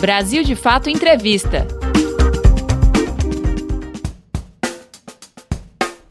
Brasil 0.00 0.44
de 0.44 0.54
Fato 0.54 0.88
Entrevista. 0.88 1.66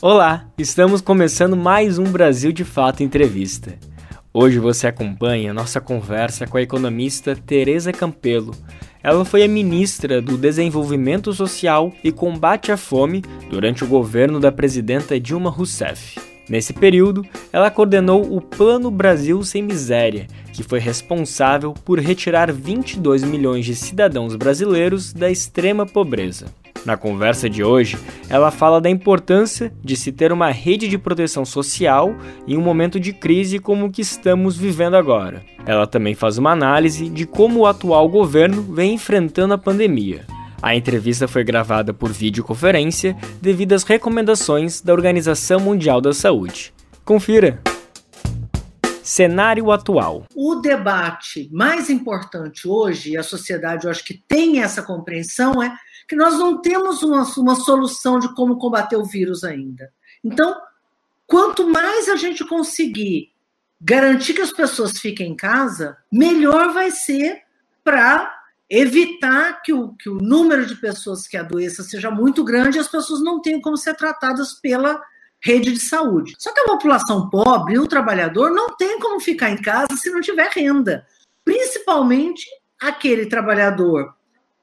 Olá, 0.01 0.45
estamos 0.57 0.99
começando 0.99 1.55
mais 1.55 1.97
um 1.97 2.03
Brasil 2.03 2.51
de 2.51 2.65
Fato 2.65 3.01
Entrevista. 3.01 3.75
Hoje 4.33 4.59
você 4.59 4.87
acompanha 4.87 5.53
nossa 5.53 5.79
conversa 5.79 6.45
com 6.45 6.57
a 6.57 6.61
economista 6.61 7.33
Teresa 7.33 7.93
Campelo. 7.93 8.53
Ela 9.01 9.23
foi 9.23 9.43
a 9.43 9.47
ministra 9.47 10.21
do 10.21 10.37
Desenvolvimento 10.37 11.31
Social 11.33 11.93
e 12.03 12.11
Combate 12.11 12.73
à 12.73 12.77
Fome 12.77 13.21
durante 13.49 13.85
o 13.85 13.87
governo 13.87 14.37
da 14.37 14.51
presidenta 14.51 15.17
Dilma 15.17 15.49
Rousseff. 15.49 16.19
Nesse 16.49 16.73
período, 16.73 17.25
ela 17.53 17.71
coordenou 17.71 18.35
o 18.35 18.41
Plano 18.41 18.91
Brasil 18.91 19.41
Sem 19.43 19.61
Miséria, 19.61 20.27
que 20.57 20.63
foi 20.63 20.79
responsável 20.79 21.71
por 21.85 21.99
retirar 21.99 22.51
22 22.51 23.23
milhões 23.23 23.63
de 23.63 23.75
cidadãos 23.75 24.35
brasileiros 24.35 25.13
da 25.13 25.29
extrema 25.29 25.85
pobreza. 25.85 26.47
Na 26.83 26.97
conversa 26.97 27.47
de 27.47 27.63
hoje, 27.63 27.95
ela 28.27 28.49
fala 28.49 28.81
da 28.81 28.89
importância 28.89 29.71
de 29.83 29.95
se 29.95 30.11
ter 30.11 30.31
uma 30.31 30.49
rede 30.49 30.87
de 30.87 30.97
proteção 30.97 31.45
social 31.45 32.15
em 32.47 32.57
um 32.57 32.61
momento 32.61 32.99
de 32.99 33.13
crise 33.13 33.59
como 33.59 33.85
o 33.85 33.91
que 33.91 34.01
estamos 34.01 34.57
vivendo 34.57 34.95
agora. 34.95 35.43
Ela 35.63 35.85
também 35.85 36.15
faz 36.15 36.39
uma 36.39 36.53
análise 36.53 37.07
de 37.07 37.27
como 37.27 37.59
o 37.59 37.65
atual 37.67 38.09
governo 38.09 38.63
vem 38.63 38.95
enfrentando 38.95 39.53
a 39.53 39.59
pandemia. 39.59 40.25
A 40.59 40.75
entrevista 40.75 41.27
foi 41.27 41.43
gravada 41.43 41.93
por 41.93 42.11
videoconferência 42.11 43.15
devido 43.39 43.73
às 43.73 43.83
recomendações 43.83 44.81
da 44.81 44.91
Organização 44.91 45.59
Mundial 45.59 46.01
da 46.01 46.13
Saúde. 46.13 46.73
Confira! 47.05 47.61
Cenário 49.07 49.71
atual. 49.71 50.25
O 50.35 50.55
debate 50.55 51.49
mais 51.49 51.89
importante 51.89 52.67
hoje, 52.67 53.11
e 53.11 53.17
a 53.17 53.23
sociedade 53.23 53.85
eu 53.85 53.91
acho 53.91 54.03
que 54.03 54.21
tem 54.27 54.61
essa 54.61 54.83
compreensão, 54.83 55.63
é 55.63 55.73
que 56.09 56.13
nós 56.13 56.37
não 56.37 56.59
temos 56.59 57.01
uma, 57.03 57.23
uma 57.37 57.55
solução 57.55 58.19
de 58.19 58.35
como 58.35 58.57
combater 58.57 58.97
o 58.97 59.05
vírus 59.05 59.45
ainda. 59.45 59.89
Então, 60.21 60.53
quanto 61.25 61.69
mais 61.69 62.09
a 62.09 62.17
gente 62.17 62.43
conseguir 62.43 63.31
garantir 63.79 64.33
que 64.33 64.41
as 64.41 64.51
pessoas 64.51 64.99
fiquem 64.99 65.31
em 65.31 65.37
casa, 65.37 65.95
melhor 66.11 66.73
vai 66.73 66.91
ser 66.91 67.43
para 67.85 68.29
evitar 68.69 69.61
que 69.61 69.71
o, 69.71 69.93
que 69.93 70.09
o 70.09 70.15
número 70.15 70.65
de 70.65 70.75
pessoas 70.75 71.25
que 71.25 71.37
a 71.37 71.43
doença 71.43 71.81
seja 71.81 72.11
muito 72.11 72.43
grande 72.43 72.75
e 72.75 72.81
as 72.81 72.89
pessoas 72.89 73.23
não 73.23 73.41
tenham 73.41 73.61
como 73.61 73.77
ser 73.77 73.95
tratadas 73.95 74.51
pela 74.51 75.01
rede 75.43 75.71
de 75.71 75.79
saúde. 75.79 76.35
Só 76.37 76.53
que 76.53 76.59
a 76.59 76.65
população 76.65 77.29
pobre 77.29 77.77
o 77.77 77.87
trabalhador 77.87 78.51
não 78.51 78.75
tem 78.75 78.99
como 78.99 79.19
ficar 79.19 79.49
em 79.49 79.61
casa 79.61 79.95
se 79.95 80.09
não 80.09 80.21
tiver 80.21 80.49
renda, 80.49 81.05
principalmente 81.45 82.45
aquele 82.81 83.25
trabalhador 83.25 84.13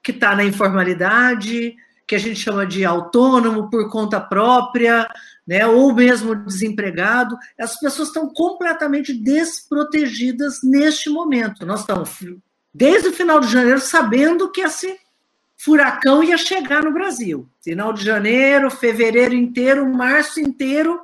que 0.03 0.11
está 0.11 0.35
na 0.35 0.43
informalidade, 0.43 1.75
que 2.07 2.15
a 2.15 2.19
gente 2.19 2.39
chama 2.39 2.65
de 2.65 2.85
autônomo 2.85 3.69
por 3.69 3.89
conta 3.89 4.19
própria, 4.19 5.07
né, 5.47 5.65
ou 5.65 5.93
mesmo 5.93 6.35
desempregado, 6.35 7.37
as 7.59 7.79
pessoas 7.79 8.09
estão 8.09 8.31
completamente 8.31 9.13
desprotegidas 9.13 10.59
neste 10.63 11.09
momento. 11.09 11.65
Nós 11.65 11.81
estamos 11.81 12.11
desde 12.73 13.09
o 13.09 13.13
final 13.13 13.39
de 13.39 13.51
janeiro, 13.51 13.79
sabendo 13.79 14.51
que 14.51 14.61
esse 14.61 14.99
furacão 15.57 16.23
ia 16.23 16.37
chegar 16.37 16.83
no 16.83 16.93
Brasil. 16.93 17.47
Final 17.61 17.93
de 17.93 18.03
janeiro, 18.03 18.69
fevereiro 18.69 19.33
inteiro, 19.33 19.87
março 19.91 20.39
inteiro, 20.39 20.99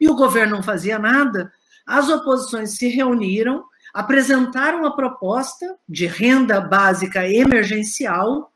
e 0.00 0.08
o 0.08 0.14
governo 0.14 0.56
não 0.56 0.62
fazia 0.62 0.98
nada. 0.98 1.52
As 1.86 2.08
oposições 2.08 2.76
se 2.76 2.88
reuniram, 2.88 3.64
apresentaram 3.92 4.80
uma 4.80 4.96
proposta 4.96 5.76
de 5.88 6.06
renda 6.06 6.60
básica 6.60 7.28
emergencial, 7.28 8.52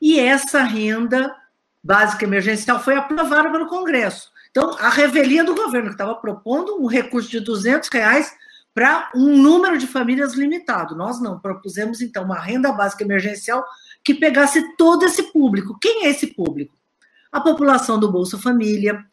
e 0.00 0.18
essa 0.18 0.62
renda 0.62 1.34
básica 1.82 2.24
emergencial 2.24 2.80
foi 2.80 2.96
aprovada 2.96 3.50
pelo 3.50 3.66
Congresso. 3.66 4.30
Então, 4.50 4.76
a 4.78 4.88
revelia 4.88 5.44
do 5.44 5.54
governo, 5.54 5.88
que 5.88 5.94
estava 5.94 6.14
propondo 6.16 6.80
um 6.82 6.86
recurso 6.86 7.30
de 7.30 7.40
200 7.40 7.88
reais 7.90 8.34
para 8.74 9.10
um 9.14 9.36
número 9.36 9.76
de 9.76 9.86
famílias 9.86 10.34
limitado. 10.34 10.94
Nós 10.94 11.20
não, 11.20 11.38
propusemos 11.38 12.00
então 12.00 12.24
uma 12.24 12.38
renda 12.38 12.72
básica 12.72 13.02
emergencial 13.02 13.64
que 14.08 14.14
pegasse 14.14 14.74
todo 14.74 15.04
esse 15.04 15.24
público. 15.24 15.76
Quem 15.78 16.06
é 16.06 16.08
esse 16.08 16.28
público? 16.28 16.74
A 17.30 17.42
população 17.42 18.00
do 18.00 18.10
Bolsa 18.10 18.38
Família, 18.38 19.04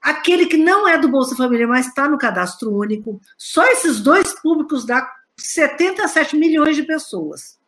aquele 0.00 0.46
que 0.46 0.56
não 0.56 0.86
é 0.86 0.96
do 0.96 1.08
Bolsa 1.08 1.34
Família, 1.34 1.66
mas 1.66 1.88
está 1.88 2.08
no 2.08 2.16
cadastro 2.16 2.72
único. 2.72 3.20
Só 3.36 3.66
esses 3.66 3.98
dois 3.98 4.32
públicos 4.40 4.86
dá 4.86 5.12
77 5.36 6.36
milhões 6.36 6.76
de 6.76 6.84
pessoas, 6.84 7.58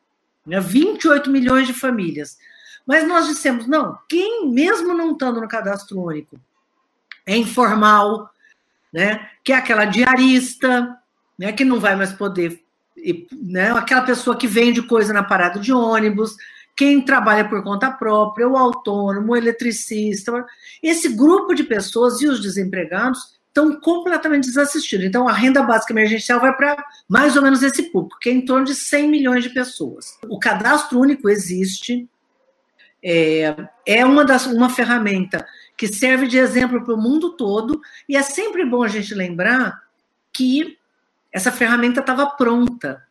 né? 0.47 0.61
28 0.61 1.29
milhões 1.29 1.67
de 1.67 1.73
famílias. 1.73 2.39
Mas 2.87 3.05
nós 3.05 3.27
dissemos, 3.27 3.67
não, 3.67 3.99
quem 4.09 4.49
mesmo 4.49 4.95
não 4.95 5.11
estando 5.11 5.41
no 5.41 5.49
cadastro 5.49 6.01
único 6.01 6.39
é 7.27 7.37
informal, 7.37 8.31
né? 8.93 9.29
que 9.43 9.53
é 9.53 9.57
aquela 9.57 9.87
diarista, 9.87 10.97
né, 11.37 11.51
que 11.51 11.65
não 11.65 11.81
vai 11.81 11.97
mais 11.97 12.13
poder, 12.13 12.63
né, 13.33 13.73
aquela 13.73 14.03
pessoa 14.03 14.37
que 14.37 14.47
vende 14.47 14.81
coisa 14.83 15.13
na 15.13 15.25
parada 15.25 15.59
de 15.59 15.73
ônibus, 15.73 16.37
quem 16.77 17.01
trabalha 17.01 17.49
por 17.49 17.63
conta 17.65 17.91
própria, 17.91 18.47
o 18.47 18.57
autônomo, 18.57 19.33
o 19.33 19.37
eletricista, 19.37 20.45
esse 20.83 21.09
grupo 21.09 21.55
de 21.55 21.65
pessoas 21.65 22.21
e 22.21 22.29
os 22.29 22.41
desempregados 22.41 23.37
estão 23.49 23.81
completamente 23.81 24.47
desassistidos. 24.47 25.07
Então, 25.07 25.27
a 25.27 25.33
renda 25.33 25.63
básica 25.63 25.95
emergencial 25.95 26.39
vai 26.39 26.55
para 26.55 26.77
mais 27.09 27.35
ou 27.37 27.43
menos 27.43 27.63
esse 27.63 27.85
público, 27.85 28.19
que 28.21 28.29
é 28.29 28.33
em 28.33 28.45
torno 28.45 28.67
de 28.67 28.75
100 28.75 29.09
milhões 29.09 29.43
de 29.43 29.51
pessoas. 29.51 30.19
O 30.29 30.39
cadastro 30.39 31.01
único 31.01 31.31
existe, 31.31 32.07
é, 33.03 33.57
é 33.87 34.05
uma, 34.05 34.27
das, 34.27 34.45
uma 34.45 34.69
ferramenta 34.69 35.47
que 35.77 35.89
serve 35.89 36.27
de 36.27 36.37
exemplo 36.37 36.85
para 36.85 36.95
o 36.95 37.01
mundo 37.01 37.37
todo, 37.37 37.81
e 38.07 38.17
é 38.17 38.23
sempre 38.23 38.67
bom 38.67 38.83
a 38.83 38.89
gente 38.89 39.15
lembrar 39.15 39.83
que 40.31 40.77
essa 41.33 41.51
ferramenta 41.51 42.01
estava 42.01 42.27
pronta. 42.27 43.06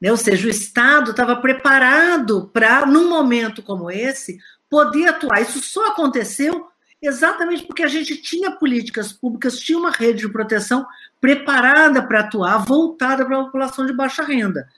Né? 0.00 0.10
Ou 0.10 0.16
seja, 0.16 0.46
o 0.46 0.50
Estado 0.50 1.10
estava 1.10 1.36
preparado 1.36 2.50
para, 2.52 2.86
num 2.86 3.08
momento 3.08 3.62
como 3.62 3.90
esse, 3.90 4.38
poder 4.68 5.08
atuar. 5.08 5.40
Isso 5.42 5.60
só 5.62 5.88
aconteceu 5.88 6.68
exatamente 7.00 7.64
porque 7.64 7.82
a 7.82 7.88
gente 7.88 8.16
tinha 8.16 8.50
políticas 8.52 9.12
públicas, 9.12 9.58
tinha 9.58 9.78
uma 9.78 9.90
rede 9.90 10.20
de 10.20 10.32
proteção 10.32 10.86
preparada 11.20 12.02
para 12.02 12.20
atuar, 12.20 12.64
voltada 12.64 13.24
para 13.24 13.40
a 13.40 13.44
população 13.44 13.86
de 13.86 13.92
baixa 13.92 14.22
renda. 14.22 14.68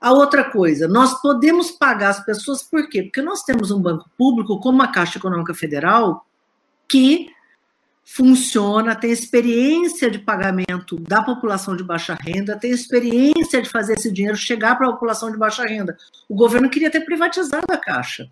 A 0.00 0.12
outra 0.12 0.44
coisa, 0.44 0.86
nós 0.86 1.20
podemos 1.20 1.70
pagar 1.70 2.10
as 2.10 2.24
pessoas 2.24 2.62
por 2.62 2.88
quê? 2.88 3.04
Porque 3.04 3.22
nós 3.22 3.42
temos 3.42 3.70
um 3.70 3.80
banco 3.80 4.08
público, 4.18 4.60
como 4.60 4.82
a 4.82 4.88
Caixa 4.88 5.18
Econômica 5.18 5.54
Federal, 5.54 6.26
que 6.86 7.33
funciona, 8.04 8.94
tem 8.94 9.10
experiência 9.10 10.10
de 10.10 10.18
pagamento 10.18 10.96
da 11.00 11.22
população 11.22 11.74
de 11.74 11.82
baixa 11.82 12.14
renda, 12.14 12.58
tem 12.58 12.70
experiência 12.70 13.62
de 13.62 13.68
fazer 13.68 13.94
esse 13.94 14.12
dinheiro 14.12 14.36
chegar 14.36 14.76
para 14.76 14.88
a 14.88 14.92
população 14.92 15.32
de 15.32 15.38
baixa 15.38 15.64
renda. 15.64 15.96
O 16.28 16.34
governo 16.34 16.68
queria 16.68 16.90
ter 16.90 17.00
privatizado 17.00 17.64
a 17.70 17.78
Caixa. 17.78 18.30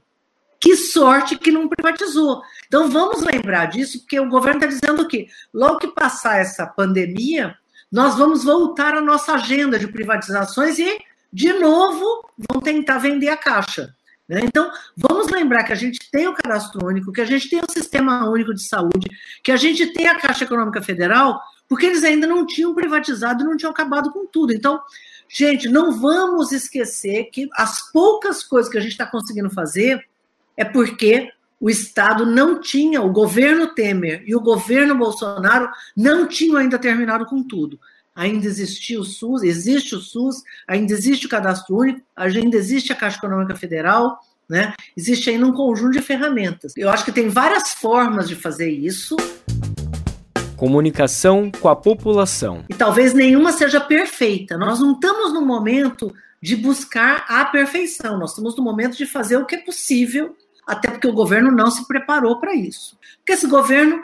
Que 0.60 0.76
sorte 0.76 1.36
que 1.36 1.50
não 1.50 1.68
privatizou. 1.68 2.42
Então 2.68 2.88
vamos 2.88 3.22
lembrar 3.22 3.66
disso, 3.66 3.98
porque 4.00 4.20
o 4.20 4.28
governo 4.28 4.60
está 4.60 4.66
dizendo 4.66 5.08
que 5.08 5.26
logo 5.52 5.78
que 5.78 5.88
passar 5.88 6.38
essa 6.38 6.66
pandemia, 6.66 7.56
nós 7.90 8.16
vamos 8.16 8.44
voltar 8.44 8.94
à 8.94 9.00
nossa 9.00 9.34
agenda 9.34 9.78
de 9.78 9.88
privatizações 9.88 10.78
e, 10.78 10.98
de 11.32 11.52
novo, 11.54 12.28
vão 12.48 12.60
tentar 12.60 12.98
vender 12.98 13.30
a 13.30 13.36
Caixa. 13.36 13.92
Né? 14.32 14.40
Então, 14.44 14.72
vamos 14.96 15.30
lembrar 15.30 15.62
que 15.62 15.72
a 15.72 15.76
gente 15.76 16.10
tem 16.10 16.26
o 16.26 16.32
cadastro 16.32 16.86
único, 16.86 17.12
que 17.12 17.20
a 17.20 17.24
gente 17.26 17.50
tem 17.50 17.60
o 17.60 17.70
Sistema 17.70 18.26
Único 18.30 18.54
de 18.54 18.66
Saúde, 18.66 19.06
que 19.44 19.52
a 19.52 19.58
gente 19.58 19.92
tem 19.92 20.08
a 20.08 20.18
Caixa 20.18 20.44
Econômica 20.44 20.80
Federal, 20.80 21.38
porque 21.68 21.84
eles 21.84 22.02
ainda 22.02 22.26
não 22.26 22.46
tinham 22.46 22.74
privatizado 22.74 23.42
e 23.42 23.46
não 23.46 23.58
tinham 23.58 23.70
acabado 23.70 24.10
com 24.10 24.26
tudo. 24.26 24.54
Então, 24.54 24.80
gente, 25.28 25.68
não 25.68 25.92
vamos 25.92 26.50
esquecer 26.50 27.24
que 27.30 27.46
as 27.52 27.92
poucas 27.92 28.42
coisas 28.42 28.72
que 28.72 28.78
a 28.78 28.80
gente 28.80 28.92
está 28.92 29.04
conseguindo 29.04 29.50
fazer 29.50 30.02
é 30.56 30.64
porque 30.64 31.30
o 31.60 31.68
Estado 31.68 32.24
não 32.24 32.58
tinha, 32.58 33.02
o 33.02 33.12
governo 33.12 33.74
Temer 33.74 34.24
e 34.26 34.34
o 34.34 34.40
governo 34.40 34.96
Bolsonaro 34.96 35.68
não 35.94 36.26
tinham 36.26 36.56
ainda 36.56 36.78
terminado 36.78 37.26
com 37.26 37.42
tudo. 37.42 37.78
Ainda 38.14 38.46
existia 38.46 39.00
o 39.00 39.04
SUS, 39.04 39.42
existe 39.42 39.94
o 39.94 40.00
SUS, 40.00 40.42
ainda 40.68 40.92
existe 40.92 41.24
o 41.24 41.28
cadastro 41.30 41.78
único, 41.78 42.02
ainda 42.14 42.56
existe 42.58 42.92
a 42.92 42.94
Caixa 42.94 43.16
Econômica 43.16 43.56
Federal, 43.56 44.18
né? 44.48 44.74
Existe 44.94 45.30
ainda 45.30 45.46
um 45.46 45.52
conjunto 45.52 45.92
de 45.92 46.02
ferramentas. 46.02 46.74
Eu 46.76 46.90
acho 46.90 47.06
que 47.06 47.12
tem 47.12 47.30
várias 47.30 47.72
formas 47.72 48.28
de 48.28 48.36
fazer 48.36 48.68
isso. 48.68 49.16
Comunicação 50.58 51.50
com 51.58 51.68
a 51.70 51.74
população. 51.74 52.64
E 52.68 52.74
talvez 52.74 53.14
nenhuma 53.14 53.50
seja 53.50 53.80
perfeita. 53.80 54.58
Nós 54.58 54.78
não 54.78 54.92
estamos 54.92 55.32
no 55.32 55.40
momento 55.40 56.14
de 56.40 56.54
buscar 56.54 57.24
a 57.28 57.46
perfeição, 57.46 58.18
nós 58.18 58.30
estamos 58.30 58.56
no 58.56 58.62
momento 58.62 58.96
de 58.96 59.06
fazer 59.06 59.36
o 59.36 59.46
que 59.46 59.54
é 59.54 59.64
possível, 59.64 60.36
até 60.66 60.90
porque 60.90 61.06
o 61.06 61.14
governo 61.14 61.50
não 61.50 61.70
se 61.70 61.86
preparou 61.86 62.38
para 62.38 62.54
isso. 62.54 62.98
Porque 63.18 63.32
esse 63.32 63.46
governo 63.46 64.02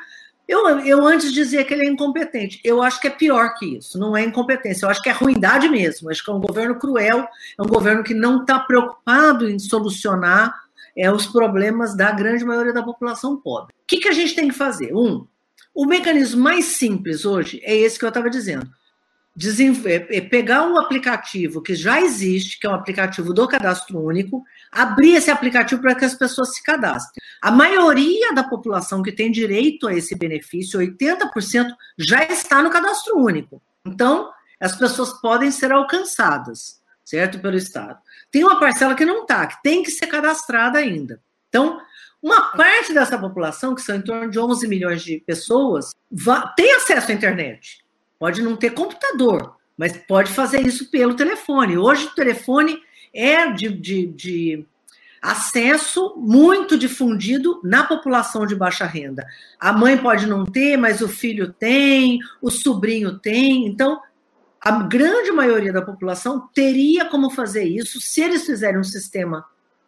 Eu, 0.49 0.67
eu 0.81 1.07
antes 1.07 1.31
dizia 1.31 1.63
que 1.63 1.75
ele 1.75 1.87
é 1.87 1.91
incompetente. 1.91 2.59
Eu 2.65 2.83
acho 2.83 2.99
que 2.99 3.07
é 3.07 3.11
pior 3.11 3.55
que 3.55 3.77
isso. 3.77 3.99
Não 3.99 4.17
é 4.17 4.25
incompetência. 4.25 4.87
Eu 4.87 4.91
acho 4.91 5.03
que 5.03 5.11
é 5.11 5.13
ruindade 5.13 5.69
mesmo. 5.69 6.09
Eu 6.09 6.13
acho 6.13 6.25
que 6.25 6.31
é 6.31 6.33
um 6.33 6.41
governo 6.41 6.79
cruel. 6.79 7.29
É 7.59 7.63
um 7.63 7.67
governo 7.67 8.03
que 8.03 8.15
não 8.15 8.41
está 8.41 8.59
preocupado 8.59 9.49
em 9.49 9.59
solucionar 9.59 10.55
é, 10.97 11.13
os 11.13 11.27
problemas 11.27 11.95
da 11.95 12.11
grande 12.11 12.47
maioria 12.47 12.73
da 12.73 12.83
população 12.83 13.37
pobre. 13.37 13.75
O 13.75 13.87
que, 13.87 13.99
que 13.99 14.09
a 14.09 14.13
gente 14.13 14.35
tem 14.35 14.49
que 14.49 14.55
fazer? 14.55 14.95
Um, 14.95 15.27
o 15.75 15.85
mecanismo 15.85 16.43
mais 16.43 16.65
simples 16.65 17.27
hoje 17.27 17.61
é 17.63 17.77
esse 17.77 17.99
que 17.99 18.05
eu 18.07 18.09
estava 18.09 18.31
dizendo. 18.31 18.69
É, 19.85 20.17
é 20.17 20.21
pegar 20.21 20.65
um 20.65 20.81
aplicativo 20.81 21.63
que 21.63 21.75
já 21.75 22.01
existe, 22.01 22.59
que 22.59 22.67
é 22.67 22.71
um 22.71 22.75
aplicativo 22.75 23.33
do 23.33 23.47
cadastro 23.47 24.01
único, 24.01 24.43
abrir 24.71 25.15
esse 25.15 25.31
aplicativo 25.31 25.81
para 25.81 25.95
que 25.95 26.05
as 26.05 26.15
pessoas 26.15 26.55
se 26.55 26.63
cadastrem. 26.63 27.23
A 27.43 27.51
maioria 27.51 28.33
da 28.35 28.45
população 28.45 29.03
que 29.03 29.13
tem 29.13 29.31
direito 29.31 29.87
a 29.87 29.95
esse 29.95 30.15
benefício, 30.15 30.81
80%, 30.81 31.69
já 31.99 32.25
está 32.25 32.63
no 32.63 32.71
cadastro 32.71 33.19
único. 33.19 33.63
Então, 33.87 34.31
as 34.61 34.77
pessoas 34.77 35.13
podem 35.21 35.51
ser 35.51 35.73
alcançadas, 35.73 36.81
certo? 37.05 37.39
Pelo 37.39 37.57
Estado. 37.57 37.99
Tem 38.31 38.45
uma 38.45 38.59
parcela 38.59 38.95
que 38.95 39.05
não 39.05 39.23
está, 39.23 39.47
que 39.47 39.63
tem 39.63 39.83
que 39.83 39.91
ser 39.91 40.07
cadastrada 40.07 40.79
ainda. 40.79 41.23
Então, 41.49 41.81
uma 42.21 42.51
parte 42.57 42.93
dessa 42.93 43.17
população, 43.17 43.75
que 43.75 43.81
são 43.81 43.97
em 43.97 44.03
torno 44.03 44.29
de 44.29 44.39
11 44.39 44.67
milhões 44.67 45.03
de 45.03 45.21
pessoas, 45.21 45.93
tem 46.57 46.75
acesso 46.75 47.11
à 47.11 47.15
internet. 47.15 47.85
Pode 48.19 48.43
não 48.43 48.57
ter 48.57 48.71
computador, 48.71 49.57
mas 49.77 49.97
pode 49.97 50.33
fazer 50.33 50.67
isso 50.67 50.91
pelo 50.91 51.15
telefone. 51.15 51.79
Hoje 51.79 52.07
o 52.07 52.15
telefone 52.15 52.83
é 53.13 53.51
de, 53.53 53.69
de, 53.69 54.07
de 54.07 54.67
acesso 55.21 56.15
muito 56.17 56.79
difundido 56.79 57.61
na 57.65 57.85
população 57.85 58.47
de 58.47 58.55
baixa 58.55 58.85
renda. 58.85 59.27
A 59.59 59.73
mãe 59.73 59.97
pode 59.99 60.27
não 60.27 60.45
ter, 60.45 60.77
mas 60.77 61.01
o 61.01 61.09
filho 61.09 61.53
tem, 61.53 62.19
o 62.41 62.51
sobrinho 62.51 63.19
tem. 63.19 63.67
Então, 63.67 64.01
a 64.61 64.83
grande 64.83 65.31
maioria 65.31 65.73
da 65.73 65.83
população 65.83 66.49
teria 66.55 67.05
como 67.07 67.31
fazer 67.31 67.65
isso 67.65 68.01
se 68.01 68.21
eles 68.21 68.45
fizerem 68.45 68.81
um 68.81 68.85
sistema 68.85 69.45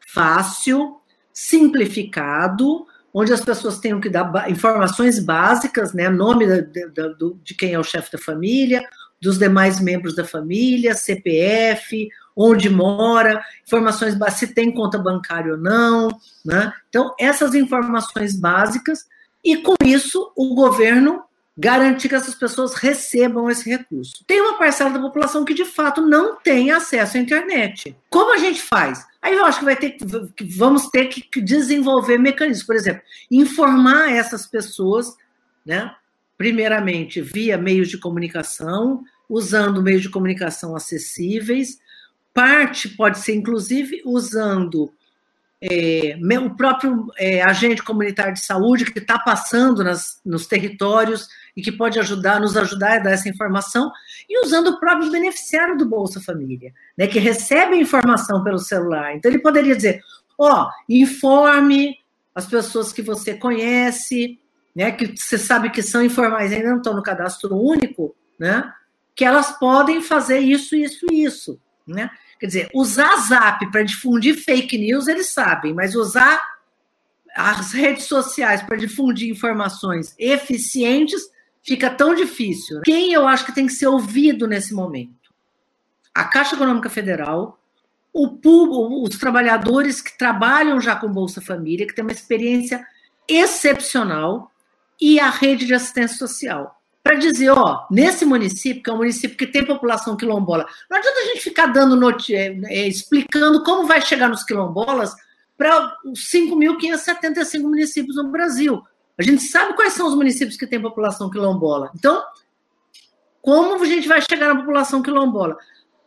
fácil, 0.07 0.97
simplificado, 1.33 2.87
onde 3.13 3.33
as 3.33 3.41
pessoas 3.41 3.79
tenham 3.79 4.01
que 4.01 4.09
dar 4.09 4.51
informações 4.51 5.19
básicas, 5.19 5.93
né, 5.93 6.09
nome 6.09 6.47
da, 6.47 6.61
da, 6.61 7.15
de 7.43 7.55
quem 7.55 7.75
é 7.75 7.79
o 7.79 7.85
chefe 7.85 8.13
da 8.13 8.19
família, 8.19 8.85
dos 9.21 9.39
demais 9.39 9.81
membros 9.81 10.15
da 10.15 10.25
família, 10.25 10.95
CPF, 10.95 12.09
onde 12.41 12.71
mora, 12.71 13.45
informações 13.63 14.17
se 14.33 14.55
tem 14.55 14.73
conta 14.73 14.99
bancária 14.99 15.53
ou 15.53 15.59
não, 15.59 16.09
né? 16.43 16.73
Então 16.89 17.15
essas 17.21 17.55
informações 17.55 18.35
básicas 18.35 19.05
e 19.45 19.59
com 19.59 19.75
isso 19.85 20.33
o 20.35 20.55
governo 20.55 21.23
garantir 21.57 22.09
que 22.09 22.15
essas 22.15 22.35
pessoas 22.35 22.73
recebam 22.75 23.51
esse 23.51 23.69
recurso. 23.69 24.25
Tem 24.27 24.41
uma 24.41 24.57
parcela 24.57 24.89
da 24.89 24.99
população 24.99 25.45
que 25.45 25.53
de 25.53 25.67
fato 25.67 26.01
não 26.01 26.37
tem 26.37 26.71
acesso 26.71 27.19
à 27.19 27.21
internet. 27.21 27.95
Como 28.09 28.33
a 28.33 28.39
gente 28.39 28.63
faz? 28.63 29.05
Aí 29.21 29.35
eu 29.35 29.45
acho 29.45 29.59
que 29.59 29.65
vai 29.67 29.77
ter 29.77 29.91
que 29.91 30.45
vamos 30.57 30.89
ter 30.89 31.09
que 31.09 31.41
desenvolver 31.43 32.17
mecanismos, 32.17 32.67
por 32.67 32.75
exemplo, 32.75 33.03
informar 33.31 34.11
essas 34.11 34.47
pessoas, 34.47 35.15
né? 35.67 35.95
Primeiramente 36.39 37.21
via 37.21 37.59
meios 37.59 37.89
de 37.89 37.99
comunicação, 37.99 39.05
usando 39.29 39.83
meios 39.83 40.01
de 40.01 40.09
comunicação 40.09 40.75
acessíveis. 40.75 41.79
Parte 42.33 42.89
pode 42.89 43.19
ser 43.19 43.35
inclusive 43.35 44.03
usando 44.05 44.93
é, 45.61 46.17
o 46.39 46.57
próprio 46.57 47.13
é, 47.19 47.43
agente 47.43 47.83
comunitário 47.83 48.33
de 48.33 48.41
saúde 48.41 48.87
que 48.87 48.99
está 48.99 49.19
passando 49.19 49.85
nas, 49.85 50.19
nos 50.25 50.47
territórios 50.47 51.29
e 51.55 51.61
que 51.61 51.71
pode 51.71 51.99
ajudar, 51.99 52.41
nos 52.41 52.57
ajudar 52.57 52.97
a 52.97 52.99
dar 52.99 53.11
essa 53.11 53.29
informação, 53.29 53.93
e 54.29 54.43
usando 54.43 54.69
o 54.69 54.81
próprio 54.81 55.11
beneficiário 55.11 55.77
do 55.77 55.85
Bolsa 55.85 56.21
Família, 56.21 56.73
né, 56.97 57.07
que 57.07 57.19
recebe 57.19 57.77
informação 57.77 58.43
pelo 58.43 58.59
celular. 58.59 59.15
Então, 59.15 59.31
ele 59.31 59.41
poderia 59.41 59.77
dizer: 59.77 60.03
ó, 60.39 60.65
oh, 60.65 60.71
informe 60.89 61.99
as 62.35 62.47
pessoas 62.47 62.93
que 62.93 63.03
você 63.03 63.35
conhece, 63.35 64.39
né, 64.75 64.93
que 64.93 65.15
você 65.15 65.37
sabe 65.37 65.71
que 65.71 65.83
são 65.83 66.03
informais, 66.03 66.53
ainda 66.53 66.71
não 66.71 66.79
estão 66.79 66.95
no 66.95 67.03
cadastro 67.03 67.55
único, 67.55 68.15
né, 68.39 68.73
que 69.15 69.25
elas 69.25 69.59
podem 69.59 70.01
fazer 70.01 70.39
isso, 70.39 70.75
isso 70.75 71.05
isso. 71.13 71.61
Né? 71.95 72.11
Quer 72.39 72.47
dizer, 72.47 72.71
usar 72.75 73.17
Zap 73.17 73.71
para 73.71 73.83
difundir 73.83 74.35
fake 74.35 74.79
news, 74.79 75.09
eles 75.09 75.29
sabem, 75.29 75.75
mas 75.75 75.95
usar 75.95 76.41
as 77.37 77.73
redes 77.73 78.05
sociais 78.05 78.63
para 78.63 78.77
difundir 78.77 79.31
informações 79.31 80.15
eficientes 80.19 81.31
fica 81.63 81.91
tão 81.91 82.15
difícil. 82.15 82.81
Quem 82.83 83.13
eu 83.13 83.27
acho 83.27 83.45
que 83.45 83.55
tem 83.55 83.67
que 83.67 83.73
ser 83.73 83.87
ouvido 83.87 84.47
nesse 84.47 84.75
momento? 84.75 85.31
A 86.15 86.25
Caixa 86.25 86.57
Econômica 86.57 86.91
Federal, 86.91 87.61
o, 88.13 89.05
os 89.05 89.19
trabalhadores 89.19 90.01
que 90.01 90.17
trabalham 90.17 90.81
já 90.81 90.97
com 90.97 91.09
Bolsa 91.09 91.41
Família, 91.41 91.87
que 91.87 91.95
tem 91.95 92.05
uma 92.05 92.13
experiência 92.13 92.85
excepcional, 93.29 94.51
e 95.01 95.19
a 95.19 95.31
rede 95.31 95.65
de 95.65 95.75
assistência 95.75 96.19
social. 96.19 96.80
Para 97.03 97.17
dizer, 97.17 97.51
ó, 97.51 97.87
nesse 97.91 98.27
município, 98.27 98.83
que 98.83 98.91
é 98.91 98.93
um 98.93 98.99
município 98.99 99.37
que 99.37 99.47
tem 99.47 99.65
população 99.65 100.17
quilombola, 100.17 100.67
não 100.91 100.99
adianta 100.99 101.19
a 101.19 101.25
gente 101.25 101.41
ficar 101.41 101.67
dando 101.67 101.99
é, 102.31 102.59
é, 102.65 102.89
explicando 102.89 103.65
como 103.65 103.87
vai 103.87 104.03
chegar 104.03 104.29
nos 104.29 104.45
quilombolas 104.45 105.15
para 105.57 105.97
os 106.05 106.31
5.575 106.31 107.63
municípios 107.63 108.17
no 108.17 108.31
Brasil. 108.31 108.83
A 109.19 109.23
gente 109.23 109.43
sabe 109.43 109.75
quais 109.75 109.95
são 109.95 110.07
os 110.09 110.15
municípios 110.15 110.57
que 110.57 110.67
têm 110.67 110.81
população 110.81 111.31
quilombola. 111.31 111.91
Então, 111.95 112.23
como 113.43 113.83
a 113.83 113.87
gente 113.87 114.07
vai 114.07 114.21
chegar 114.21 114.55
na 114.55 114.61
população 114.61 115.03
quilombola? 115.03 115.57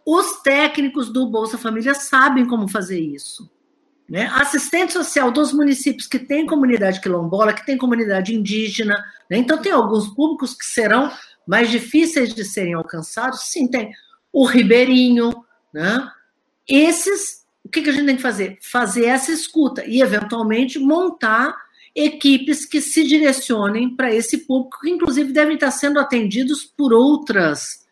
Os 0.05 0.41
técnicos 0.41 1.11
do 1.11 1.27
Bolsa 1.27 1.57
Família 1.57 1.93
sabem 1.93 2.47
como 2.47 2.67
fazer 2.67 2.99
isso. 2.99 3.49
Né? 4.13 4.29
Assistente 4.31 4.93
social 4.93 5.31
dos 5.31 5.51
municípios 5.51 6.05
que 6.05 6.19
têm 6.19 6.45
comunidade 6.45 7.01
quilombola, 7.01 7.51
que 7.51 7.65
tem 7.65 7.75
comunidade 7.75 8.35
indígena. 8.35 8.93
Né? 9.27 9.37
Então, 9.37 9.57
tem 9.57 9.71
alguns 9.71 10.07
públicos 10.07 10.53
que 10.53 10.65
serão 10.65 11.11
mais 11.47 11.71
difíceis 11.71 12.31
de 12.31 12.45
serem 12.45 12.75
alcançados. 12.75 13.45
Sim, 13.45 13.67
tem 13.67 13.91
o 14.31 14.45
ribeirinho. 14.45 15.33
Né? 15.73 16.07
Esses, 16.69 17.43
o 17.65 17.69
que, 17.69 17.81
que 17.81 17.89
a 17.89 17.91
gente 17.91 18.05
tem 18.05 18.15
que 18.15 18.21
fazer? 18.21 18.59
Fazer 18.61 19.05
essa 19.05 19.31
escuta 19.31 19.83
e, 19.83 19.99
eventualmente, 19.99 20.77
montar 20.77 21.57
equipes 21.95 22.67
que 22.67 22.81
se 22.81 23.03
direcionem 23.03 23.95
para 23.95 24.13
esse 24.13 24.45
público, 24.45 24.79
que 24.79 24.91
inclusive 24.91 25.33
devem 25.33 25.55
estar 25.55 25.71
sendo 25.71 25.99
atendidos 25.99 26.63
por 26.63 26.93
outras 26.93 27.82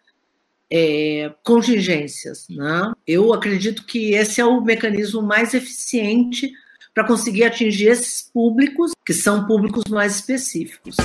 é, 0.71 1.33
contingências. 1.43 2.47
Né? 2.49 2.93
Eu 3.05 3.33
acredito 3.33 3.85
que 3.85 4.13
esse 4.13 4.39
é 4.39 4.45
o 4.45 4.61
mecanismo 4.61 5.21
mais 5.21 5.53
eficiente 5.53 6.51
para 6.93 7.05
conseguir 7.05 7.43
atingir 7.43 7.87
esses 7.87 8.29
públicos, 8.33 8.91
que 9.05 9.13
são 9.13 9.45
públicos 9.45 9.83
mais 9.89 10.15
específicos. 10.15 10.95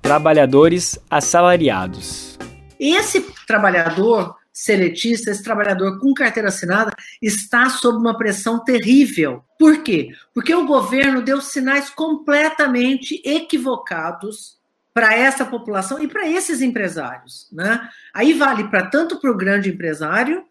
Trabalhadores 0.00 0.98
assalariados. 1.10 2.38
Esse 2.78 3.24
trabalhador 3.46 4.36
seletista, 4.52 5.30
esse 5.30 5.42
trabalhador 5.42 5.98
com 5.98 6.12
carteira 6.12 6.48
assinada, 6.48 6.92
está 7.22 7.70
sob 7.70 7.98
uma 7.98 8.16
pressão 8.16 8.62
terrível. 8.62 9.42
Por 9.58 9.82
quê? 9.82 10.08
Porque 10.34 10.54
o 10.54 10.66
governo 10.66 11.22
deu 11.22 11.40
sinais 11.40 11.88
completamente 11.88 13.22
equivocados 13.24 14.60
para 14.94 15.14
essa 15.14 15.44
população 15.44 16.02
e 16.02 16.06
para 16.06 16.28
esses 16.28 16.60
empresários. 16.60 17.48
Né? 17.52 17.88
Aí 18.12 18.32
vale 18.32 18.64
para 18.68 18.86
tanto 18.86 19.18
para 19.18 19.30
o 19.30 19.36
grande 19.36 19.70
empresário, 19.70 20.44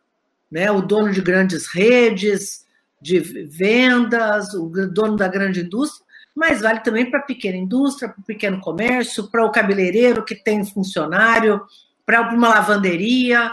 né, 0.51 0.69
o 0.69 0.81
dono 0.81 1.11
de 1.11 1.21
grandes 1.21 1.67
redes 1.67 2.65
de 3.01 3.19
vendas, 3.19 4.53
o 4.53 4.69
dono 4.69 5.15
da 5.15 5.27
grande 5.27 5.61
indústria, 5.61 6.05
mas 6.35 6.61
vale 6.61 6.81
também 6.81 7.09
para 7.09 7.19
a 7.19 7.23
pequena 7.23 7.57
indústria, 7.57 8.09
para 8.09 8.21
o 8.21 8.25
pequeno 8.25 8.59
comércio, 8.59 9.29
para 9.29 9.45
o 9.45 9.51
cabeleireiro 9.51 10.25
que 10.25 10.35
tem 10.35 10.63
funcionário, 10.65 11.61
para 12.05 12.21
uma 12.33 12.49
lavanderia, 12.49 13.51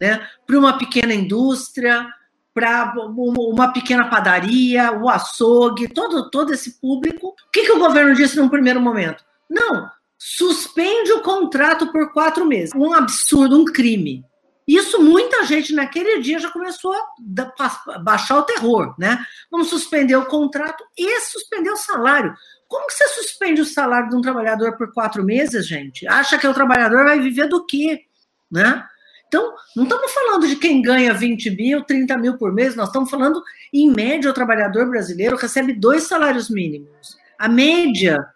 né, 0.00 0.26
para 0.46 0.58
uma 0.58 0.76
pequena 0.76 1.14
indústria, 1.14 2.06
para 2.52 2.92
uma 2.96 3.72
pequena 3.72 4.08
padaria, 4.08 4.92
o 4.92 5.08
açougue, 5.08 5.88
todo, 5.88 6.30
todo 6.30 6.52
esse 6.52 6.80
público. 6.80 7.28
O 7.28 7.50
que, 7.52 7.64
que 7.64 7.72
o 7.72 7.78
governo 7.78 8.14
disse 8.14 8.36
num 8.36 8.48
primeiro 8.48 8.80
momento? 8.80 9.24
Não, 9.48 9.88
suspende 10.22 11.10
o 11.12 11.22
contrato 11.22 11.90
por 11.90 12.12
quatro 12.12 12.44
meses. 12.44 12.74
Um 12.76 12.92
absurdo, 12.92 13.58
um 13.58 13.64
crime. 13.64 14.22
Isso 14.68 15.02
muita 15.02 15.44
gente 15.46 15.72
naquele 15.74 16.20
dia 16.20 16.38
já 16.38 16.50
começou 16.50 16.92
a 16.92 17.98
baixar 17.98 18.38
o 18.38 18.42
terror, 18.42 18.94
né? 18.98 19.18
Vamos 19.50 19.68
suspender 19.68 20.14
o 20.14 20.26
contrato 20.26 20.84
e 20.96 21.20
suspender 21.22 21.70
o 21.70 21.76
salário. 21.76 22.34
Como 22.68 22.86
que 22.86 22.92
você 22.92 23.08
suspende 23.08 23.62
o 23.62 23.64
salário 23.64 24.10
de 24.10 24.16
um 24.16 24.20
trabalhador 24.20 24.76
por 24.76 24.92
quatro 24.92 25.24
meses, 25.24 25.66
gente? 25.66 26.06
Acha 26.06 26.38
que 26.38 26.46
o 26.46 26.54
trabalhador 26.54 27.04
vai 27.04 27.18
viver 27.18 27.48
do 27.48 27.64
quê? 27.64 28.02
Né? 28.50 28.84
Então, 29.26 29.54
não 29.74 29.84
estamos 29.84 30.12
falando 30.12 30.46
de 30.46 30.56
quem 30.56 30.82
ganha 30.82 31.14
20 31.14 31.50
mil, 31.50 31.82
30 31.82 32.18
mil 32.18 32.36
por 32.36 32.52
mês, 32.52 32.76
nós 32.76 32.88
estamos 32.88 33.10
falando, 33.10 33.42
em 33.72 33.90
média, 33.90 34.30
o 34.30 34.34
trabalhador 34.34 34.88
brasileiro 34.88 35.36
recebe 35.36 35.72
dois 35.72 36.04
salários 36.04 36.50
mínimos. 36.50 37.16
A 37.38 37.48
média 37.48 38.28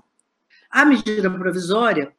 A 0.71 0.85
medida 0.85 1.31
provisória 1.31 2.13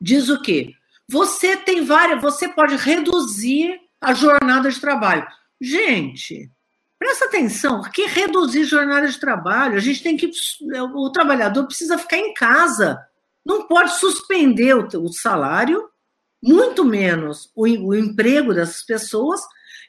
diz 0.00 0.28
o 0.28 0.40
quê? 0.40 0.74
Você 1.08 1.56
tem 1.56 1.84
várias, 1.84 2.20
você 2.20 2.48
pode 2.48 2.76
reduzir 2.76 3.80
a 4.00 4.14
jornada 4.14 4.70
de 4.70 4.80
trabalho. 4.80 5.26
Gente, 5.60 6.50
presta 6.98 7.26
atenção, 7.26 7.82
que 7.82 8.06
reduzir 8.06 8.64
jornada 8.64 9.06
de 9.08 9.18
trabalho, 9.18 9.76
a 9.76 9.80
gente 9.80 10.02
tem 10.02 10.16
que. 10.16 10.30
O 10.94 11.10
trabalhador 11.10 11.66
precisa 11.66 11.98
ficar 11.98 12.16
em 12.16 12.32
casa, 12.32 13.04
não 13.44 13.66
pode 13.66 13.98
suspender 13.98 14.74
o, 14.74 15.12
salário, 15.12 15.88
muito 16.42 16.84
menos 16.84 17.50
o, 17.54 17.64
o 17.64 17.94
emprego 17.94 18.54
dessas 18.54 18.84
pessoas, 18.84 19.40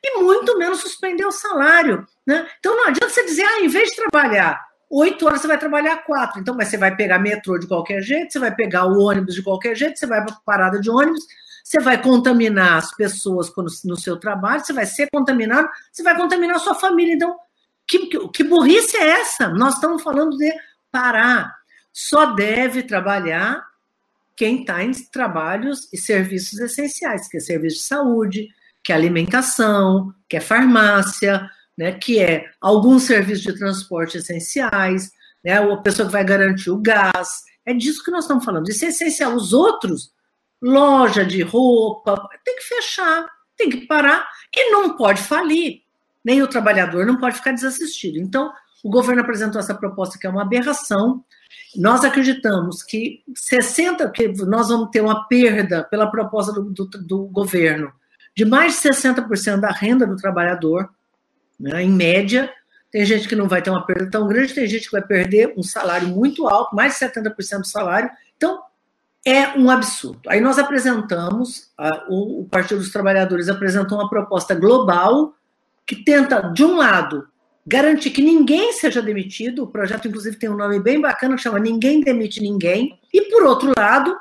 e 0.04 0.20
muito 0.20 0.58
menos 0.58 0.80
suspender 0.80 1.26
o 1.26 1.32
salário. 1.32 2.06
Né? 2.26 2.48
Então 2.60 2.76
não 2.76 2.88
adianta 2.88 3.10
você 3.10 3.26
dizer, 3.26 3.44
ah, 3.44 3.60
em 3.60 3.68
vez 3.68 3.90
de 3.90 3.98
trabalhar 3.98 4.60
oito 4.90 5.26
horas, 5.26 5.42
você 5.42 5.48
vai 5.48 5.58
trabalhar 5.58 5.98
quatro. 6.04 6.40
Então, 6.40 6.56
mas 6.56 6.68
você 6.68 6.78
vai 6.78 6.96
pegar 6.96 7.20
metrô 7.20 7.58
de 7.58 7.68
qualquer 7.68 8.02
jeito, 8.02 8.34
você 8.34 8.40
vai 8.40 8.54
pegar 8.54 8.86
o 8.86 9.00
ônibus 9.00 9.36
de 9.36 9.42
qualquer 9.42 9.76
jeito, 9.76 9.98
você 9.98 10.06
vai 10.06 10.24
para 10.24 10.36
parada 10.46 10.80
de 10.80 10.90
ônibus, 10.90 11.26
você 11.64 11.80
vai 11.80 12.02
contaminar 12.02 12.78
as 12.78 12.94
pessoas 12.96 13.52
no 13.86 13.96
seu 13.96 14.18
trabalho, 14.18 14.66
você 14.66 14.74
vai 14.74 14.86
ser 14.86 15.08
contaminado, 15.10 15.70
você 15.92 16.04
vai 16.04 16.16
contaminar 16.18 16.58
a 16.58 16.60
sua 16.60 16.76
família. 16.76 17.14
Então, 17.14 17.38
que, 17.88 18.30
que 18.30 18.44
burrice 18.44 18.98
é 18.98 19.22
essa? 19.22 19.50
Nós 19.50 19.76
estamos 19.76 20.02
falando 20.02 20.38
de 20.38 20.52
parar. 20.92 21.61
Só 21.94 22.34
deve 22.34 22.84
trabalhar 22.84 23.66
quem 24.36 24.62
está 24.62 24.84
em 24.84 24.92
trabalhos 25.12 25.88
e 25.94 25.98
serviços 25.98 26.60
essenciais, 26.60 27.28
que 27.28 27.38
é 27.38 27.40
serviço 27.40 27.78
de 27.78 27.84
saúde, 27.84 28.48
que 28.84 28.92
é 28.92 28.96
alimentação, 28.96 30.14
que 30.28 30.38
é 30.38 30.42
farmácia, 30.42 31.50
né, 31.78 31.92
que 31.94 32.20
é 32.20 32.50
alguns 32.60 33.04
serviços 33.04 33.44
de 33.44 33.58
transporte 33.58 34.18
essenciais, 34.18 35.12
né, 35.44 35.58
a 35.58 35.78
pessoa 35.78 36.08
que 36.08 36.12
vai 36.12 36.24
garantir 36.24 36.70
o 36.70 36.82
gás. 36.82 37.44
É 37.66 37.74
disso 37.74 38.04
que 38.04 38.12
nós 38.12 38.24
estamos 38.24 38.44
falando. 38.44 38.70
Isso 38.70 38.86
é 38.86 38.90
essencial. 38.90 39.36
Os 39.36 39.54
outros, 39.54 40.12
loja 40.62 41.24
de 41.24 41.42
roupa, 41.42 42.28
tem 42.44 42.56
que 42.56 42.64
fechar, 42.64 43.28
tem 43.56 43.70
que 43.70 43.86
parar 43.86 44.28
e 44.56 44.72
não 44.72 44.96
pode 44.96 45.22
falir. 45.22 45.82
Nem 46.24 46.42
o 46.42 46.48
trabalhador 46.48 47.06
não 47.06 47.18
pode 47.18 47.38
ficar 47.38 47.52
desassistido. 47.52 48.18
Então, 48.18 48.52
o 48.84 48.90
governo 48.90 49.22
apresentou 49.22 49.60
essa 49.60 49.76
proposta 49.76 50.18
que 50.18 50.26
é 50.26 50.30
uma 50.30 50.42
aberração. 50.42 51.24
Nós 51.76 52.04
acreditamos 52.04 52.84
que 52.84 53.24
60, 53.36 54.10
que 54.10 54.28
nós 54.46 54.70
vamos 54.70 54.90
ter 54.90 55.02
uma 55.02 55.28
perda 55.28 55.84
pela 55.84 56.10
proposta 56.10 56.52
do, 56.52 56.64
do, 56.64 56.86
do 56.86 57.24
governo 57.26 57.92
de 58.36 58.46
mais 58.46 58.82
de 58.82 58.90
60% 58.90 59.60
da 59.60 59.72
renda 59.72 60.08
do 60.08 60.16
trabalhador, 60.16 60.90
né, 61.60 61.84
em 61.84 61.92
média. 61.92 62.52
Tem 62.92 63.06
gente 63.06 63.28
que 63.28 63.36
não 63.36 63.48
vai 63.48 63.62
ter 63.62 63.70
uma 63.70 63.86
perda 63.86 64.10
tão 64.10 64.28
grande, 64.28 64.54
tem 64.54 64.68
gente 64.68 64.86
que 64.86 64.92
vai 64.92 65.02
perder 65.02 65.54
um 65.58 65.64
salário 65.64 66.08
muito 66.08 66.48
alto, 66.48 66.76
mais 66.76 66.94
de 66.94 67.06
70% 67.06 67.60
do 67.60 67.68
salário. 67.68 68.10
Então, 68.36 68.62
é 69.26 69.50
um 69.58 69.70
absurdo. 69.70 70.22
Aí 70.28 70.42
nós 70.42 70.58
apresentamos, 70.58 71.72
a, 71.78 72.06
o, 72.10 72.42
o 72.42 72.46
Partido 72.46 72.80
dos 72.80 72.92
Trabalhadores 72.92 73.50
apresentou 73.50 74.00
uma 74.00 74.10
proposta 74.10 74.56
global 74.56 75.36
que 75.86 76.04
tenta, 76.04 76.42
de 76.54 76.64
um 76.64 76.78
lado, 76.78 77.28
garantir 77.66 78.12
que 78.12 78.22
ninguém 78.22 78.74
seja 78.74 79.02
demitido. 79.02 79.64
O 79.64 79.68
projeto, 79.68 80.08
inclusive, 80.08 80.38
tem 80.38 80.50
um 80.50 80.58
nome 80.58 80.80
bem 80.80 81.00
bacana 81.00 81.38
chama 81.38 81.60
Ninguém 81.60 82.02
Demite 82.02 82.42
Ninguém. 82.42 83.00
E, 83.14 83.22
por 83.30 83.44
outro 83.44 83.72
lado, 83.78 84.16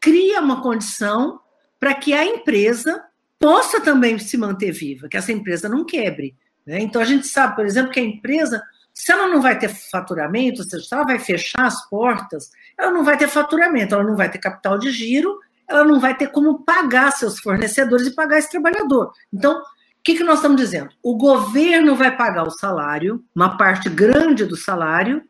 cria 0.00 0.40
uma 0.40 0.62
condição 0.62 1.40
para 1.78 1.94
que 1.94 2.12
a 2.12 2.24
empresa 2.24 3.02
possa 3.38 3.80
também 3.80 4.18
se 4.18 4.36
manter 4.36 4.70
viva, 4.70 5.08
que 5.08 5.16
essa 5.16 5.32
empresa 5.32 5.68
não 5.68 5.84
quebre. 5.84 6.34
Né? 6.64 6.80
Então, 6.80 7.02
a 7.02 7.04
gente 7.04 7.26
sabe, 7.26 7.56
por 7.56 7.66
exemplo, 7.66 7.90
que 7.90 7.98
a 7.98 8.04
empresa, 8.04 8.62
se 8.94 9.10
ela 9.10 9.26
não 9.26 9.42
vai 9.42 9.58
ter 9.58 9.68
faturamento, 9.68 10.62
ou 10.62 10.68
seja, 10.68 10.84
se 10.84 10.94
ela 10.94 11.04
vai 11.04 11.18
fechar 11.18 11.66
as 11.66 11.88
portas, 11.88 12.50
ela 12.78 12.90
não 12.90 13.02
vai 13.02 13.16
ter 13.16 13.26
faturamento, 13.26 13.94
ela 13.94 14.04
não 14.04 14.16
vai 14.16 14.30
ter 14.30 14.38
capital 14.38 14.78
de 14.78 14.90
giro, 14.90 15.40
ela 15.68 15.84
não 15.84 15.98
vai 15.98 16.16
ter 16.16 16.28
como 16.28 16.62
pagar 16.64 17.10
seus 17.12 17.40
fornecedores 17.40 18.06
e 18.06 18.14
pagar 18.14 18.38
esse 18.38 18.50
trabalhador. 18.50 19.12
Então, 19.32 19.60
o 20.02 20.04
que, 20.04 20.16
que 20.16 20.24
nós 20.24 20.38
estamos 20.40 20.56
dizendo? 20.56 20.90
O 21.00 21.16
governo 21.16 21.94
vai 21.94 22.16
pagar 22.16 22.42
o 22.42 22.50
salário, 22.50 23.24
uma 23.32 23.56
parte 23.56 23.88
grande 23.88 24.44
do 24.44 24.56
salário, 24.56 25.22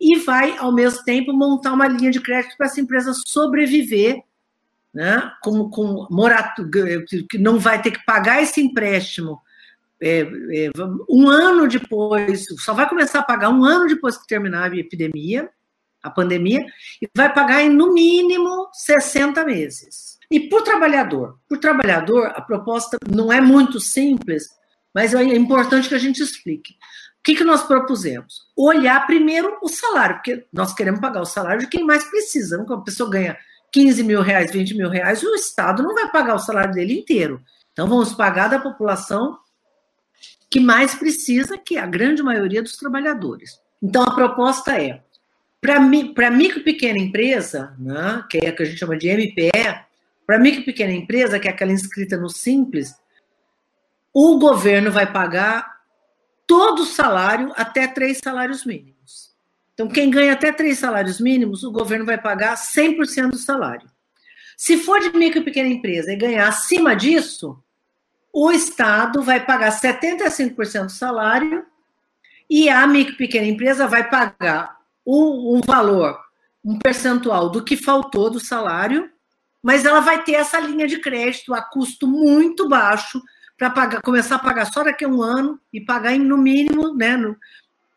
e 0.00 0.20
vai, 0.20 0.56
ao 0.58 0.72
mesmo 0.72 1.02
tempo, 1.02 1.32
montar 1.32 1.72
uma 1.72 1.88
linha 1.88 2.08
de 2.08 2.20
crédito 2.20 2.56
para 2.56 2.66
essa 2.66 2.80
empresa 2.80 3.12
sobreviver, 3.26 4.22
né? 4.94 5.32
com, 5.42 5.68
com 5.68 6.06
morato, 6.08 6.70
que 7.28 7.36
não 7.36 7.58
vai 7.58 7.82
ter 7.82 7.90
que 7.90 8.04
pagar 8.04 8.40
esse 8.40 8.60
empréstimo 8.60 9.40
é, 10.00 10.20
é, 10.20 10.70
um 11.10 11.28
ano 11.28 11.66
depois, 11.66 12.46
só 12.60 12.74
vai 12.74 12.88
começar 12.88 13.18
a 13.18 13.24
pagar 13.24 13.50
um 13.50 13.64
ano 13.64 13.88
depois 13.88 14.16
que 14.16 14.26
terminar 14.28 14.70
a 14.70 14.76
epidemia, 14.76 15.50
a 16.02 16.10
pandemia, 16.10 16.60
e 17.00 17.08
vai 17.16 17.32
pagar 17.32 17.62
em 17.62 17.68
no 17.68 17.92
mínimo 17.92 18.68
60 18.72 19.44
meses. 19.44 20.18
E 20.30 20.40
por 20.48 20.62
trabalhador? 20.62 21.38
Por 21.48 21.58
trabalhador, 21.58 22.32
a 22.34 22.40
proposta 22.40 22.96
não 23.08 23.32
é 23.32 23.40
muito 23.40 23.78
simples, 23.78 24.48
mas 24.94 25.14
é 25.14 25.22
importante 25.22 25.88
que 25.88 25.94
a 25.94 25.98
gente 25.98 26.22
explique. 26.22 26.72
O 26.72 27.22
que, 27.22 27.36
que 27.36 27.44
nós 27.44 27.62
propusemos? 27.62 28.46
Olhar 28.56 29.06
primeiro 29.06 29.58
o 29.62 29.68
salário, 29.68 30.16
porque 30.16 30.44
nós 30.52 30.74
queremos 30.74 31.00
pagar 31.00 31.20
o 31.20 31.26
salário 31.26 31.60
de 31.60 31.68
quem 31.68 31.84
mais 31.84 32.02
precisa. 32.04 32.58
Quando 32.58 32.80
a 32.80 32.84
pessoa 32.84 33.08
ganha 33.08 33.38
15 33.72 34.02
mil 34.02 34.22
reais, 34.22 34.50
20 34.50 34.74
mil 34.76 34.88
reais, 34.88 35.22
o 35.22 35.34
Estado 35.34 35.82
não 35.82 35.94
vai 35.94 36.10
pagar 36.10 36.34
o 36.34 36.40
salário 36.40 36.74
dele 36.74 36.98
inteiro. 36.98 37.40
Então, 37.72 37.86
vamos 37.86 38.12
pagar 38.12 38.48
da 38.48 38.58
população 38.58 39.38
que 40.50 40.60
mais 40.60 40.94
precisa, 40.94 41.56
que 41.56 41.76
é 41.76 41.80
a 41.80 41.86
grande 41.86 42.22
maioria 42.22 42.62
dos 42.62 42.76
trabalhadores. 42.76 43.58
Então, 43.82 44.02
a 44.02 44.14
proposta 44.14 44.76
é, 44.80 45.02
para 45.62 45.78
micro 45.78 46.58
e 46.58 46.64
pequena 46.64 46.98
empresa, 46.98 47.72
né, 47.78 48.24
que 48.28 48.38
é 48.38 48.48
a 48.48 48.52
que 48.52 48.64
a 48.64 48.66
gente 48.66 48.80
chama 48.80 48.96
de 48.96 49.08
MPE, 49.08 49.84
para 50.26 50.36
micro 50.36 50.60
e 50.60 50.64
pequena 50.64 50.92
empresa, 50.92 51.38
que 51.38 51.46
é 51.46 51.52
aquela 51.52 51.70
inscrita 51.70 52.16
no 52.16 52.28
Simples, 52.28 52.96
o 54.12 54.40
governo 54.40 54.90
vai 54.90 55.10
pagar 55.10 55.80
todo 56.48 56.82
o 56.82 56.86
salário 56.86 57.52
até 57.56 57.86
três 57.86 58.18
salários 58.18 58.64
mínimos. 58.64 59.30
Então, 59.72 59.88
quem 59.88 60.10
ganha 60.10 60.32
até 60.32 60.52
três 60.52 60.78
salários 60.78 61.20
mínimos, 61.20 61.62
o 61.62 61.70
governo 61.70 62.04
vai 62.04 62.18
pagar 62.18 62.56
100% 62.56 63.30
do 63.30 63.38
salário. 63.38 63.88
Se 64.56 64.76
for 64.78 65.00
de 65.00 65.16
micro 65.16 65.40
e 65.40 65.44
pequena 65.44 65.68
empresa 65.68 66.12
e 66.12 66.16
ganhar 66.16 66.48
acima 66.48 66.94
disso, 66.94 67.62
o 68.32 68.50
Estado 68.50 69.22
vai 69.22 69.44
pagar 69.44 69.70
75% 69.70 70.86
do 70.86 70.92
salário 70.92 71.64
e 72.50 72.68
a 72.68 72.84
micro 72.86 73.16
pequena 73.16 73.46
empresa 73.46 73.86
vai 73.86 74.10
pagar 74.10 74.81
um, 75.06 75.56
um 75.56 75.60
valor, 75.66 76.18
um 76.64 76.78
percentual 76.78 77.50
do 77.50 77.62
que 77.62 77.76
faltou 77.76 78.30
do 78.30 78.40
salário, 78.40 79.10
mas 79.62 79.84
ela 79.84 80.00
vai 80.00 80.22
ter 80.22 80.32
essa 80.32 80.58
linha 80.58 80.86
de 80.86 80.98
crédito 80.98 81.54
a 81.54 81.62
custo 81.62 82.06
muito 82.06 82.68
baixo 82.68 83.22
para 83.56 84.00
começar 84.00 84.36
a 84.36 84.40
pagar 84.40 84.66
só 84.66 84.82
daqui 84.82 85.04
a 85.04 85.08
um 85.08 85.22
ano 85.22 85.60
e 85.72 85.80
pagar 85.80 86.12
em, 86.12 86.18
no 86.18 86.36
mínimo, 86.36 86.94
né, 86.94 87.16
no, 87.16 87.36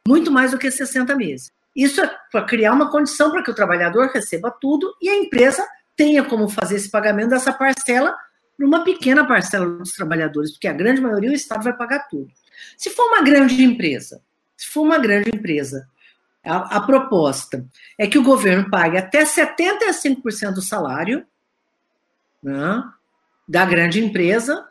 muito 0.08 0.32
mais 0.32 0.52
do 0.52 0.60
que 0.60 0.70
60 0.70 1.16
meses. 1.16 1.52
Isso 1.76 2.02
é 2.02 2.16
para 2.32 2.46
criar 2.46 2.72
uma 2.72 2.90
condição 2.90 3.32
para 3.32 3.44
que 3.44 3.52
o 3.52 3.56
trabalhador 3.56 4.08
receba 4.08 4.52
tudo 4.52 4.96
e 5.02 5.10
a 5.10 5.16
empresa 5.16 5.66
tenha 5.96 6.24
como 6.24 6.48
fazer 6.48 6.76
esse 6.76 6.90
pagamento 6.90 7.30
dessa 7.30 7.52
parcela 7.52 8.16
para 8.56 8.66
uma 8.66 8.84
pequena 8.84 9.26
parcela 9.26 9.66
dos 9.66 9.92
trabalhadores, 9.94 10.52
porque 10.52 10.68
a 10.68 10.74
grande 10.74 11.02
maioria 11.02 11.32
o 11.32 11.34
Estado 11.34 11.64
vai 11.64 11.76
pagar 11.76 12.08
tudo. 12.08 12.32
Se 12.78 12.90
for 12.92 13.08
uma 13.08 13.22
grande 13.22 13.62
empresa, 13.64 14.22
se 14.56 14.68
for 14.68 14.84
uma 14.84 14.98
grande 14.98 15.30
empresa, 15.34 15.88
a, 16.46 16.78
a 16.78 16.82
proposta 16.82 17.66
é 17.98 18.08
que 18.08 18.18
o 18.18 18.24
governo 18.24 18.70
pague 18.70 18.98
até 18.98 19.24
75% 19.24 20.54
do 20.54 20.62
salário 20.62 21.26
né, 22.42 22.84
da 23.48 23.66
grande 23.66 24.04
empresa 24.04 24.68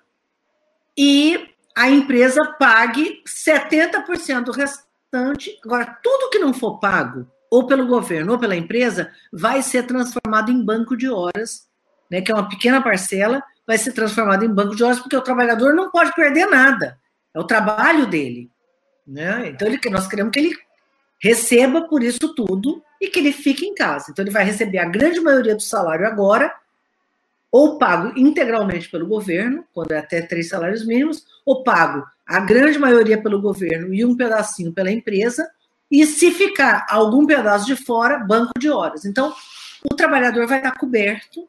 e 0.97 1.51
a 1.77 1.91
empresa 1.91 2.45
pague 2.59 3.23
70% 3.27 4.45
do 4.45 4.53
restante. 4.53 5.59
Agora, 5.65 5.99
tudo 6.03 6.31
que 6.31 6.39
não 6.39 6.55
for 6.55 6.79
pago, 6.79 7.29
ou 7.51 7.67
pelo 7.67 7.87
governo 7.87 8.33
ou 8.33 8.39
pela 8.39 8.57
empresa, 8.57 9.13
vai 9.33 9.63
ser 9.63 9.85
transformado 9.85 10.51
em 10.51 10.65
banco 10.65 10.97
de 10.97 11.09
horas, 11.09 11.69
né, 12.11 12.21
que 12.21 12.31
é 12.31 12.35
uma 12.35 12.49
pequena 12.49 12.81
parcela, 12.83 13.43
vai 13.67 13.79
ser 13.79 13.93
transformado 13.93 14.45
em 14.45 14.53
banco 14.53 14.77
de 14.77 14.85
horas, 14.85 15.01
porque 15.01 15.17
o 15.17 15.23
trabalhador 15.23 15.75
não 15.75 15.91
pode 15.91 16.13
perder 16.15 16.47
nada. 16.47 16.99
É 17.35 17.41
o 17.41 17.45
trabalho 17.45 18.07
dele. 18.07 18.51
Né? 19.07 19.49
Então, 19.49 19.67
ele, 19.67 19.79
nós 19.91 20.07
queremos 20.07 20.33
que 20.33 20.39
ele 20.39 20.57
receba 21.25 21.89
por 21.89 22.03
isso 22.03 22.35
tudo 22.35 22.85
e 23.01 23.09
que 23.09 23.19
ele 23.19 23.33
fique 23.33 23.65
em 23.65 23.75
casa. 23.75 24.11
Então, 24.11 24.23
ele 24.23 24.31
vai 24.31 24.45
receber 24.45 24.77
a 24.77 24.85
grande 24.85 25.21
maioria 25.21 25.55
do 25.55 25.63
salário 25.63 26.07
agora, 26.07 26.55
ou 27.51 27.79
pago 27.79 28.13
integralmente 28.15 28.91
pelo 28.91 29.07
governo, 29.07 29.65
quando 29.73 29.93
é 29.93 29.99
até 29.99 30.21
três 30.21 30.51
salários 30.51 30.87
mínimos, 30.87 31.25
ou 31.47 31.65
pago 31.65 32.05
a 32.27 32.41
grande 32.41 32.79
maioria 32.79 33.21
pelo 33.23 33.41
governo 33.41 33.95
e 33.95 34.05
um 34.05 34.15
pedacinho 34.15 34.71
pela 34.71 34.93
empresa, 34.93 35.49
e 35.91 36.05
se 36.05 36.31
ficar 36.31 36.87
algum 36.91 37.25
pedaço 37.25 37.65
de 37.65 37.77
fora, 37.77 38.19
banco 38.19 38.53
de 38.59 38.69
horas. 38.69 39.07
Então, 39.07 39.35
o 39.83 39.95
trabalhador 39.95 40.47
vai 40.47 40.59
estar 40.59 40.73
coberto 40.73 41.49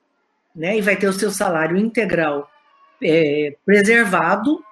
né, 0.55 0.77
e 0.77 0.81
vai 0.81 0.95
ter 0.95 1.07
o 1.07 1.13
seu 1.13 1.31
salário 1.31 1.75
integral 1.75 2.49
é, 3.03 3.57
preservado, 3.65 4.63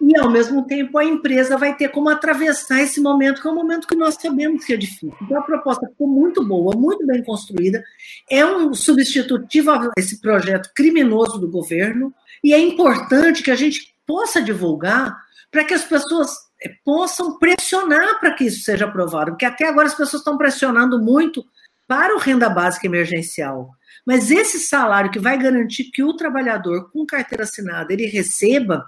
e 0.00 0.16
ao 0.18 0.30
mesmo 0.30 0.66
tempo 0.66 0.98
a 0.98 1.04
empresa 1.04 1.56
vai 1.56 1.74
ter 1.74 1.88
como 1.88 2.08
atravessar 2.08 2.82
esse 2.82 3.00
momento, 3.00 3.40
que 3.40 3.48
é 3.48 3.50
um 3.50 3.54
momento 3.54 3.88
que 3.88 3.96
nós 3.96 4.14
sabemos 4.14 4.64
que 4.64 4.74
é 4.74 4.76
difícil. 4.76 5.14
Então 5.22 5.38
a 5.38 5.42
proposta 5.42 5.86
ficou 5.88 6.06
muito 6.06 6.44
boa, 6.44 6.76
muito 6.76 7.06
bem 7.06 7.22
construída, 7.24 7.82
é 8.30 8.44
um 8.44 8.74
substitutivo 8.74 9.70
a 9.70 9.90
esse 9.96 10.20
projeto 10.20 10.70
criminoso 10.74 11.38
do 11.38 11.50
governo, 11.50 12.12
e 12.44 12.52
é 12.52 12.58
importante 12.58 13.42
que 13.42 13.50
a 13.50 13.56
gente 13.56 13.94
possa 14.06 14.40
divulgar 14.40 15.16
para 15.50 15.64
que 15.64 15.74
as 15.74 15.84
pessoas 15.84 16.30
eh, 16.62 16.70
possam 16.84 17.38
pressionar 17.38 18.20
para 18.20 18.32
que 18.32 18.44
isso 18.44 18.62
seja 18.62 18.84
aprovado, 18.84 19.32
porque 19.32 19.46
até 19.46 19.66
agora 19.66 19.86
as 19.86 19.94
pessoas 19.94 20.20
estão 20.20 20.36
pressionando 20.36 21.02
muito 21.02 21.44
para 21.88 22.14
o 22.14 22.18
renda 22.18 22.48
básica 22.48 22.86
emergencial. 22.86 23.70
Mas 24.04 24.30
esse 24.30 24.60
salário 24.60 25.10
que 25.10 25.18
vai 25.18 25.36
garantir 25.36 25.84
que 25.84 26.02
o 26.02 26.14
trabalhador 26.14 26.90
com 26.92 27.06
carteira 27.06 27.44
assinada 27.44 27.92
ele 27.92 28.06
receba 28.06 28.86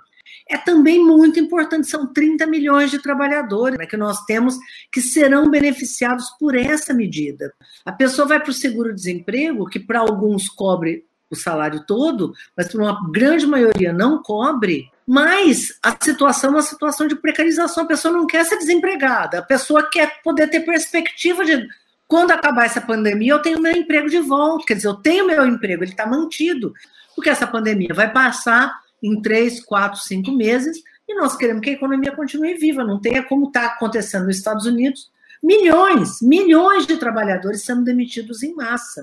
é 0.48 0.56
também 0.56 1.04
muito 1.04 1.38
importante. 1.38 1.88
São 1.88 2.06
30 2.12 2.46
milhões 2.46 2.90
de 2.90 2.98
trabalhadores 3.00 3.78
né, 3.78 3.86
que 3.86 3.96
nós 3.96 4.24
temos 4.24 4.56
que 4.90 5.00
serão 5.00 5.50
beneficiados 5.50 6.30
por 6.38 6.56
essa 6.56 6.94
medida. 6.94 7.52
A 7.84 7.92
pessoa 7.92 8.26
vai 8.26 8.40
para 8.40 8.50
o 8.50 8.54
seguro-desemprego, 8.54 9.68
que 9.68 9.78
para 9.78 10.00
alguns 10.00 10.48
cobre 10.48 11.04
o 11.30 11.36
salário 11.36 11.84
todo, 11.86 12.32
mas 12.56 12.68
para 12.68 12.80
uma 12.80 13.10
grande 13.10 13.46
maioria 13.46 13.92
não 13.92 14.22
cobre. 14.22 14.90
Mas 15.06 15.78
a 15.82 15.94
situação 16.00 16.50
é 16.50 16.52
uma 16.54 16.62
situação 16.62 17.06
de 17.06 17.16
precarização. 17.16 17.84
A 17.84 17.88
pessoa 17.88 18.12
não 18.12 18.26
quer 18.26 18.44
ser 18.44 18.56
desempregada, 18.56 19.38
a 19.38 19.42
pessoa 19.42 19.88
quer 19.90 20.22
poder 20.22 20.48
ter 20.48 20.60
perspectiva 20.60 21.44
de 21.44 21.66
quando 22.06 22.30
acabar 22.30 22.64
essa 22.64 22.80
pandemia, 22.80 23.32
eu 23.32 23.42
tenho 23.42 23.60
meu 23.60 23.72
emprego 23.72 24.08
de 24.08 24.18
volta. 24.18 24.64
Quer 24.66 24.74
dizer, 24.74 24.88
eu 24.88 24.94
tenho 24.94 25.26
meu 25.26 25.46
emprego, 25.46 25.84
ele 25.84 25.90
está 25.90 26.06
mantido, 26.06 26.72
porque 27.14 27.28
essa 27.28 27.46
pandemia 27.46 27.92
vai 27.92 28.10
passar 28.10 28.74
em 29.02 29.20
três, 29.20 29.64
quatro, 29.64 30.00
cinco 30.00 30.32
meses, 30.32 30.78
e 31.08 31.14
nós 31.14 31.36
queremos 31.36 31.62
que 31.62 31.70
a 31.70 31.74
economia 31.74 32.14
continue 32.14 32.54
viva, 32.54 32.84
não 32.84 33.00
tenha 33.00 33.22
como 33.22 33.46
está 33.46 33.66
acontecendo 33.66 34.26
nos 34.26 34.36
Estados 34.36 34.66
Unidos, 34.66 35.10
milhões, 35.42 36.20
milhões 36.20 36.86
de 36.86 36.96
trabalhadores 36.96 37.64
sendo 37.64 37.84
demitidos 37.84 38.42
em 38.42 38.54
massa. 38.54 39.02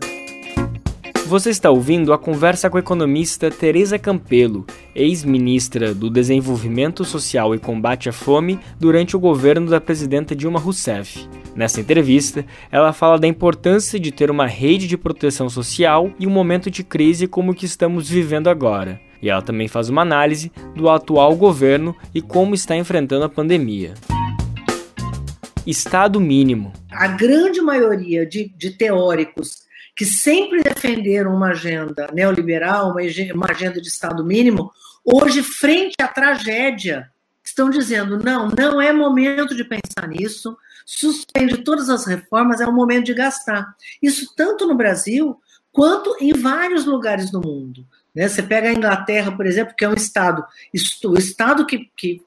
Você 1.28 1.50
está 1.50 1.72
ouvindo 1.72 2.14
a 2.14 2.20
conversa 2.20 2.70
com 2.70 2.78
a 2.78 2.80
economista 2.80 3.50
Teresa 3.50 3.98
Campelo, 3.98 4.64
ex-ministra 4.94 5.92
do 5.92 6.08
Desenvolvimento 6.08 7.04
Social 7.04 7.56
e 7.56 7.60
Combate 7.60 8.08
à 8.08 8.14
Fome 8.14 8.60
durante 8.80 9.16
o 9.16 9.20
governo 9.20 9.68
da 9.68 9.82
presidenta 9.82 10.36
Dilma 10.36 10.60
Rousseff. 10.60 11.28
Nessa 11.56 11.82
entrevista, 11.82 12.46
ela 12.72 12.94
fala 12.94 13.18
da 13.18 13.28
importância 13.28 14.00
de 14.00 14.12
ter 14.12 14.30
uma 14.30 14.46
rede 14.46 14.88
de 14.88 14.98
proteção 14.98 15.50
social 15.50 16.14
em 16.20 16.28
um 16.28 16.32
momento 16.32 16.70
de 16.70 16.84
crise 16.84 17.28
como 17.28 17.54
o 17.54 17.56
que 17.56 17.66
estamos 17.66 18.08
vivendo 18.08 18.48
agora. 18.48 19.02
E 19.22 19.30
ela 19.30 19.42
também 19.42 19.68
faz 19.68 19.90
uma 19.90 20.02
análise 20.02 20.52
do 20.76 20.90
atual 20.90 21.36
governo 21.36 21.96
e 22.14 22.22
como 22.22 22.56
está 22.56 22.76
enfrentando 22.76 23.26
a 23.26 23.30
pandemia. 23.30 23.94
Estado 25.66 26.20
mínimo. 26.20 26.72
A 26.92 27.08
grande 27.08 27.62
maioria 27.62 28.26
de, 28.26 28.54
de 28.56 28.72
teóricos 28.72 29.66
que 29.96 30.06
sempre 30.06 30.62
defenderam 30.62 31.34
uma 31.34 31.52
agenda 31.52 32.10
neoliberal, 32.14 32.96
uma 33.34 33.50
agenda 33.50 33.82
de 33.82 33.88
Estado 33.88 34.24
mínimo, 34.26 34.72
hoje, 35.04 35.42
frente 35.42 35.96
à 36.02 36.08
tragédia, 36.08 37.10
estão 37.44 37.70
dizendo: 37.70 38.20
não, 38.20 38.50
não 38.50 38.82
é 38.82 38.92
momento 38.92 39.56
de 39.56 39.64
pensar 39.64 40.08
nisso, 40.08 40.58
suspende 40.86 41.64
todas 41.64 41.90
as 41.90 42.06
reformas, 42.06 42.60
é 42.60 42.68
o 42.68 42.74
momento 42.74 43.06
de 43.06 43.14
gastar. 43.14 43.74
Isso 44.02 44.34
tanto 44.36 44.68
no 44.68 44.76
Brasil 44.76 45.40
quanto 45.72 46.16
em 46.20 46.34
vários 46.34 46.86
lugares 46.86 47.32
do 47.32 47.42
mundo. 47.42 47.86
Né? 48.16 48.30
Você 48.30 48.42
pega 48.42 48.70
a 48.70 48.74
Inglaterra, 48.74 49.32
por 49.32 49.46
exemplo, 49.46 49.76
que 49.76 49.84
é 49.84 49.90
um 49.90 49.94
estado, 49.94 50.44
o 51.04 51.18
estado 51.18 51.66
que, 51.66 51.92
que, 51.98 52.22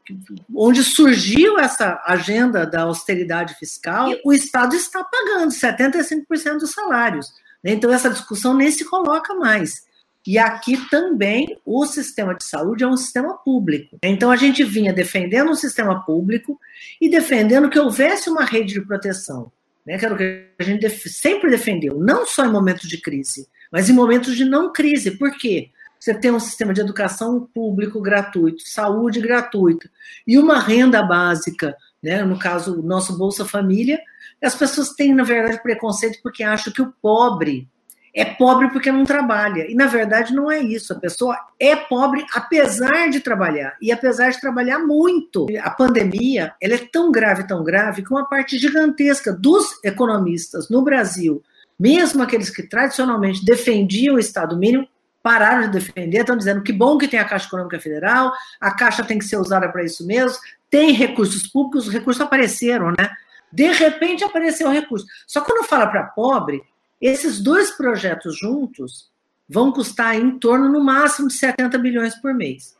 onde 0.54 0.84
surgiu 0.84 1.58
essa 1.58 2.02
agenda 2.06 2.66
da 2.66 2.82
austeridade 2.82 3.54
fiscal, 3.54 4.10
o 4.24 4.32
estado 4.32 4.76
está 4.76 5.02
pagando 5.02 5.50
75% 5.50 6.58
dos 6.58 6.72
salários. 6.72 7.32
Né? 7.64 7.72
Então, 7.72 7.92
essa 7.92 8.10
discussão 8.10 8.54
nem 8.54 8.70
se 8.70 8.84
coloca 8.84 9.34
mais. 9.34 9.88
E 10.26 10.36
aqui 10.36 10.76
também 10.90 11.58
o 11.64 11.86
sistema 11.86 12.34
de 12.34 12.44
saúde 12.44 12.84
é 12.84 12.86
um 12.86 12.96
sistema 12.96 13.38
público. 13.38 13.96
Então, 14.02 14.30
a 14.30 14.36
gente 14.36 14.62
vinha 14.62 14.92
defendendo 14.92 15.50
um 15.50 15.54
sistema 15.54 16.04
público 16.04 16.60
e 17.00 17.08
defendendo 17.08 17.70
que 17.70 17.78
houvesse 17.78 18.28
uma 18.28 18.44
rede 18.44 18.74
de 18.74 18.82
proteção. 18.82 19.50
Né? 19.86 19.96
Que 19.96 20.04
era 20.04 20.14
o 20.14 20.18
que 20.18 20.48
a 20.58 20.62
gente 20.62 20.86
sempre 20.90 21.48
defendeu, 21.48 21.98
não 21.98 22.26
só 22.26 22.44
em 22.44 22.52
momentos 22.52 22.86
de 22.86 23.00
crise, 23.00 23.48
mas 23.72 23.88
em 23.88 23.94
momentos 23.94 24.36
de 24.36 24.44
não 24.44 24.70
crise. 24.70 25.12
Por 25.12 25.32
quê? 25.38 25.70
Você 25.98 26.14
tem 26.14 26.30
um 26.30 26.40
sistema 26.40 26.72
de 26.72 26.80
educação 26.80 27.48
público 27.54 28.00
gratuito, 28.00 28.62
saúde 28.66 29.20
gratuita 29.20 29.90
e 30.26 30.38
uma 30.38 30.58
renda 30.58 31.02
básica, 31.02 31.76
né? 32.02 32.22
no 32.22 32.38
caso, 32.38 32.80
o 32.80 32.82
nosso 32.82 33.16
Bolsa 33.16 33.44
Família, 33.44 34.00
as 34.42 34.54
pessoas 34.54 34.90
têm, 34.90 35.14
na 35.14 35.24
verdade, 35.24 35.62
preconceito 35.62 36.20
porque 36.22 36.44
acham 36.44 36.72
que 36.72 36.82
o 36.82 36.92
pobre 37.02 37.68
é 38.14 38.24
pobre 38.24 38.68
porque 38.70 38.90
não 38.90 39.04
trabalha. 39.04 39.70
E, 39.70 39.74
na 39.74 39.86
verdade, 39.86 40.34
não 40.34 40.50
é 40.50 40.58
isso. 40.58 40.92
A 40.92 40.98
pessoa 40.98 41.38
é 41.58 41.76
pobre 41.76 42.24
apesar 42.32 43.08
de 43.10 43.20
trabalhar, 43.20 43.76
e 43.80 43.92
apesar 43.92 44.30
de 44.30 44.40
trabalhar 44.40 44.80
muito. 44.80 45.46
A 45.62 45.70
pandemia 45.70 46.52
ela 46.60 46.74
é 46.74 46.78
tão 46.78 47.12
grave, 47.12 47.46
tão 47.46 47.62
grave, 47.62 48.02
que 48.02 48.10
uma 48.10 48.28
parte 48.28 48.58
gigantesca 48.58 49.32
dos 49.32 49.78
economistas 49.84 50.68
no 50.68 50.82
Brasil, 50.82 51.42
mesmo 51.78 52.22
aqueles 52.22 52.50
que 52.50 52.64
tradicionalmente 52.64 53.44
defendiam 53.44 54.16
o 54.16 54.18
Estado 54.18 54.58
mínimo, 54.58 54.88
pararam 55.28 55.70
de 55.70 55.78
defender, 55.78 56.20
estão 56.20 56.38
dizendo 56.38 56.62
que 56.62 56.72
bom 56.72 56.96
que 56.96 57.06
tem 57.06 57.20
a 57.20 57.24
Caixa 57.26 57.46
Econômica 57.48 57.78
Federal, 57.78 58.32
a 58.58 58.74
Caixa 58.74 59.04
tem 59.04 59.18
que 59.18 59.26
ser 59.26 59.36
usada 59.36 59.68
para 59.68 59.84
isso 59.84 60.06
mesmo, 60.06 60.38
tem 60.70 60.92
recursos 60.92 61.46
públicos, 61.46 61.86
os 61.86 61.92
recursos 61.92 62.22
apareceram, 62.22 62.94
né? 62.98 63.10
De 63.52 63.70
repente 63.70 64.24
apareceu 64.24 64.68
o 64.68 64.72
recurso. 64.72 65.04
Só 65.26 65.42
que 65.42 65.52
quando 65.52 65.68
fala 65.68 65.86
para 65.86 66.04
pobre, 66.04 66.62
esses 66.98 67.40
dois 67.40 67.70
projetos 67.70 68.38
juntos 68.38 69.10
vão 69.46 69.70
custar 69.70 70.14
em 70.14 70.38
torno, 70.38 70.66
no 70.66 70.82
máximo, 70.82 71.28
de 71.28 71.34
70 71.34 71.76
bilhões 71.76 72.14
por 72.14 72.32
mês. 72.32 72.74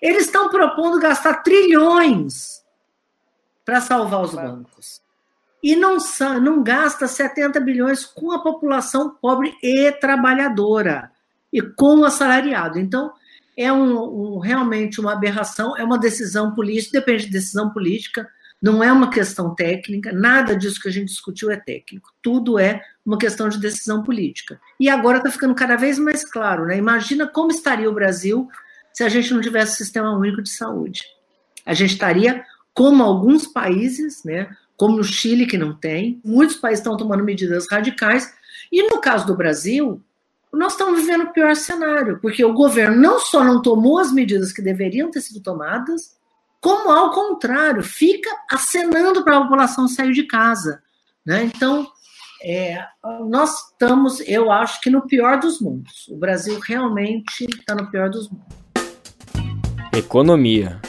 Eles 0.00 0.24
estão 0.26 0.48
propondo 0.48 0.98
gastar 0.98 1.34
trilhões 1.44 2.64
para 3.64 3.80
salvar 3.80 4.22
os 4.22 4.34
bancos. 4.34 5.00
E 5.62 5.76
não, 5.76 5.98
não 6.42 6.64
gasta 6.64 7.06
70 7.06 7.60
bilhões 7.60 8.04
com 8.04 8.32
a 8.32 8.42
população 8.42 9.10
pobre 9.10 9.54
e 9.62 9.92
trabalhadora 9.92 11.11
e 11.52 11.60
com 11.60 11.98
o 11.98 12.04
assalariado. 12.04 12.78
Então, 12.78 13.12
é 13.56 13.72
um, 13.72 14.36
um, 14.36 14.38
realmente 14.38 15.00
uma 15.00 15.12
aberração, 15.12 15.76
é 15.76 15.84
uma 15.84 15.98
decisão 15.98 16.54
política, 16.54 17.00
depende 17.00 17.26
de 17.26 17.32
decisão 17.32 17.70
política, 17.70 18.28
não 18.60 18.82
é 18.82 18.92
uma 18.92 19.10
questão 19.10 19.54
técnica, 19.54 20.12
nada 20.12 20.56
disso 20.56 20.80
que 20.80 20.88
a 20.88 20.92
gente 20.92 21.08
discutiu 21.08 21.50
é 21.50 21.56
técnico, 21.56 22.12
tudo 22.22 22.58
é 22.58 22.80
uma 23.04 23.18
questão 23.18 23.48
de 23.48 23.58
decisão 23.58 24.02
política. 24.04 24.60
E 24.78 24.88
agora 24.88 25.18
está 25.18 25.30
ficando 25.30 25.54
cada 25.54 25.76
vez 25.76 25.98
mais 25.98 26.24
claro, 26.24 26.66
né? 26.66 26.76
Imagina 26.76 27.26
como 27.26 27.50
estaria 27.50 27.90
o 27.90 27.94
Brasil 27.94 28.48
se 28.92 29.02
a 29.02 29.08
gente 29.08 29.34
não 29.34 29.40
tivesse 29.40 29.76
sistema 29.76 30.16
único 30.16 30.40
de 30.40 30.50
saúde. 30.50 31.02
A 31.66 31.74
gente 31.74 31.94
estaria 31.94 32.44
como 32.72 33.02
alguns 33.02 33.46
países, 33.46 34.22
né? 34.24 34.48
Como 34.76 34.98
o 34.98 35.04
Chile, 35.04 35.46
que 35.46 35.58
não 35.58 35.74
tem, 35.74 36.20
muitos 36.24 36.56
países 36.56 36.80
estão 36.80 36.96
tomando 36.96 37.24
medidas 37.24 37.66
radicais, 37.68 38.32
e 38.70 38.88
no 38.88 39.00
caso 39.00 39.26
do 39.26 39.36
Brasil, 39.36 40.00
nós 40.52 40.72
estamos 40.72 41.00
vivendo 41.00 41.24
o 41.24 41.32
pior 41.32 41.56
cenário, 41.56 42.18
porque 42.20 42.44
o 42.44 42.52
governo 42.52 43.00
não 43.00 43.18
só 43.18 43.42
não 43.42 43.62
tomou 43.62 43.98
as 43.98 44.12
medidas 44.12 44.52
que 44.52 44.60
deveriam 44.60 45.10
ter 45.10 45.20
sido 45.22 45.40
tomadas, 45.40 46.14
como 46.60 46.90
ao 46.92 47.10
contrário, 47.10 47.82
fica 47.82 48.30
acenando 48.50 49.24
para 49.24 49.38
a 49.38 49.42
população 49.42 49.88
sair 49.88 50.12
de 50.12 50.24
casa. 50.24 50.82
Né? 51.24 51.44
Então, 51.44 51.90
é, 52.44 52.84
nós 53.28 53.70
estamos, 53.70 54.20
eu 54.20 54.50
acho 54.50 54.80
que 54.80 54.90
no 54.90 55.06
pior 55.06 55.40
dos 55.40 55.60
mundos. 55.60 56.06
O 56.08 56.16
Brasil 56.16 56.60
realmente 56.60 57.44
está 57.44 57.74
no 57.74 57.90
pior 57.90 58.10
dos 58.10 58.28
mundos. 58.28 58.62
Economia. 59.92 60.80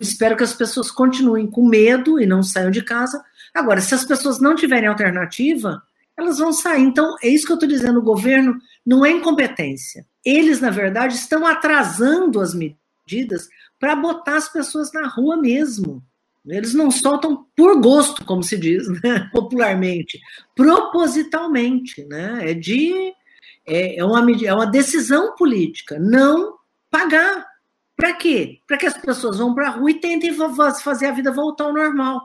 Espero 0.00 0.36
que 0.36 0.44
as 0.44 0.52
pessoas 0.52 0.90
continuem 0.90 1.46
com 1.46 1.66
medo 1.66 2.20
e 2.20 2.26
não 2.26 2.42
saiam 2.42 2.70
de 2.70 2.82
casa. 2.82 3.22
Agora, 3.54 3.80
se 3.80 3.94
as 3.94 4.04
pessoas 4.04 4.40
não 4.40 4.56
tiverem 4.56 4.88
alternativa, 4.88 5.82
elas 6.16 6.38
vão 6.38 6.52
sair. 6.52 6.82
Então, 6.82 7.16
é 7.22 7.28
isso 7.28 7.46
que 7.46 7.52
eu 7.52 7.56
estou 7.56 7.68
dizendo: 7.68 7.98
o 7.98 8.04
governo 8.04 8.58
não 8.84 9.04
é 9.04 9.10
incompetência. 9.10 10.06
Eles, 10.24 10.60
na 10.60 10.70
verdade, 10.70 11.14
estão 11.14 11.46
atrasando 11.46 12.40
as 12.40 12.54
medidas 12.54 13.48
para 13.78 13.96
botar 13.96 14.36
as 14.36 14.48
pessoas 14.48 14.92
na 14.92 15.06
rua 15.06 15.36
mesmo. 15.36 16.02
Eles 16.46 16.74
não 16.74 16.90
soltam 16.90 17.46
por 17.56 17.80
gosto, 17.80 18.24
como 18.24 18.42
se 18.42 18.58
diz 18.58 18.86
né? 19.02 19.28
popularmente, 19.32 20.20
propositalmente. 20.54 22.04
Né? 22.04 22.50
É, 22.50 22.54
de, 22.54 23.12
é, 23.66 23.98
é, 23.98 24.04
uma, 24.04 24.20
é 24.44 24.54
uma 24.54 24.66
decisão 24.66 25.34
política 25.36 25.98
não 25.98 26.56
pagar. 26.90 27.46
Para 27.96 28.12
quê? 28.12 28.58
Para 28.66 28.76
que 28.76 28.86
as 28.86 28.96
pessoas 28.98 29.38
vão 29.38 29.54
para 29.54 29.68
a 29.68 29.70
rua 29.70 29.90
e 29.90 30.00
tentem 30.00 30.34
fazer 30.82 31.06
a 31.06 31.12
vida 31.12 31.30
voltar 31.32 31.64
ao 31.64 31.72
normal. 31.72 32.22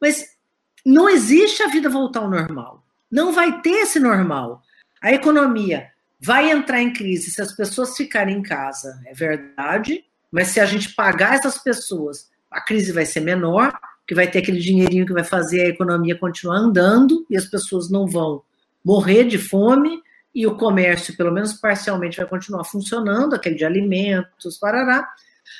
Mas 0.00 0.36
não 0.84 1.08
existe 1.08 1.62
a 1.62 1.68
vida 1.68 1.88
voltar 1.88 2.20
ao 2.20 2.30
normal. 2.30 2.85
Não 3.10 3.32
vai 3.32 3.60
ter 3.60 3.82
esse 3.82 4.00
normal. 4.00 4.62
A 5.02 5.12
economia 5.12 5.88
vai 6.20 6.50
entrar 6.50 6.80
em 6.80 6.92
crise 6.92 7.30
se 7.30 7.40
as 7.40 7.52
pessoas 7.52 7.96
ficarem 7.96 8.38
em 8.38 8.42
casa, 8.42 9.00
é 9.06 9.12
verdade, 9.12 10.04
mas 10.30 10.48
se 10.48 10.60
a 10.60 10.66
gente 10.66 10.94
pagar 10.94 11.34
essas 11.34 11.58
pessoas, 11.58 12.30
a 12.50 12.60
crise 12.60 12.92
vai 12.92 13.04
ser 13.04 13.20
menor, 13.20 13.78
que 14.06 14.14
vai 14.14 14.26
ter 14.26 14.38
aquele 14.38 14.60
dinheirinho 14.60 15.06
que 15.06 15.12
vai 15.12 15.24
fazer 15.24 15.62
a 15.62 15.68
economia 15.68 16.18
continuar 16.18 16.56
andando 16.56 17.26
e 17.28 17.36
as 17.36 17.44
pessoas 17.44 17.90
não 17.90 18.06
vão 18.06 18.42
morrer 18.84 19.24
de 19.24 19.38
fome 19.38 20.00
e 20.34 20.46
o 20.46 20.56
comércio, 20.56 21.16
pelo 21.16 21.32
menos 21.32 21.54
parcialmente, 21.54 22.18
vai 22.18 22.26
continuar 22.26 22.64
funcionando, 22.64 23.34
aquele 23.34 23.56
de 23.56 23.64
alimentos, 23.64 24.58
parará. 24.58 25.08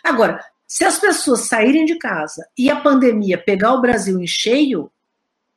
Agora, 0.05 0.41
se 0.67 0.85
as 0.85 0.99
pessoas 0.99 1.41
saírem 1.41 1.85
de 1.85 1.97
casa 1.97 2.47
e 2.59 2.69
a 2.69 2.77
pandemia 2.77 3.39
pegar 3.39 3.73
o 3.73 3.81
Brasil 3.81 4.21
em 4.21 4.27
cheio, 4.27 4.91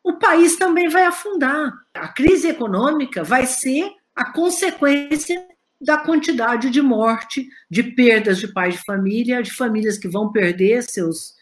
o 0.09 0.13
país 0.13 0.57
também 0.57 0.89
vai 0.89 1.05
afundar. 1.05 1.71
A 1.93 2.07
crise 2.07 2.47
econômica 2.47 3.23
vai 3.23 3.45
ser 3.45 3.91
a 4.15 4.31
consequência 4.31 5.39
da 5.79 5.97
quantidade 5.97 6.71
de 6.71 6.81
morte, 6.81 7.47
de 7.69 7.83
perdas 7.83 8.39
de 8.39 8.47
pais 8.47 8.73
de 8.73 8.83
família, 8.83 9.43
de 9.43 9.51
famílias 9.51 9.99
que 9.99 10.07
vão 10.07 10.31
perder 10.31 10.81
seus 10.81 11.35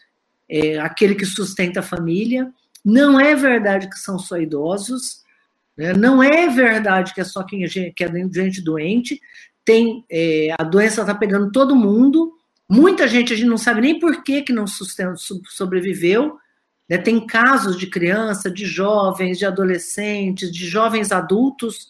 é, 0.48 0.78
aquele 0.78 1.14
que 1.14 1.24
sustenta 1.24 1.80
a 1.80 1.82
família. 1.82 2.52
Não 2.84 3.18
é 3.18 3.34
verdade 3.34 3.88
que 3.88 3.98
são 3.98 4.18
só 4.18 4.36
idosos, 4.36 5.22
né? 5.76 5.94
não 5.94 6.22
é 6.22 6.48
verdade 6.48 7.14
que 7.14 7.22
é 7.22 7.24
só 7.24 7.42
quem 7.42 7.66
que 7.66 8.04
é 8.04 8.12
gente 8.30 8.62
doente. 8.62 9.18
Tem 9.64 10.04
é, 10.10 10.54
a 10.58 10.62
doença 10.62 11.00
está 11.00 11.14
pegando 11.14 11.50
todo 11.50 11.74
mundo. 11.74 12.34
Muita 12.68 13.08
gente 13.08 13.32
a 13.32 13.36
gente 13.36 13.48
não 13.48 13.58
sabe 13.58 13.80
nem 13.80 13.98
por 13.98 14.22
que, 14.22 14.42
que 14.42 14.52
não 14.52 14.66
sustenta, 14.66 15.14
sobreviveu. 15.16 16.38
Né? 16.88 16.98
Tem 16.98 17.24
casos 17.24 17.76
de 17.76 17.86
criança, 17.86 18.50
de 18.50 18.64
jovens, 18.64 19.38
de 19.38 19.44
adolescentes, 19.44 20.50
de 20.50 20.66
jovens 20.66 21.12
adultos 21.12 21.88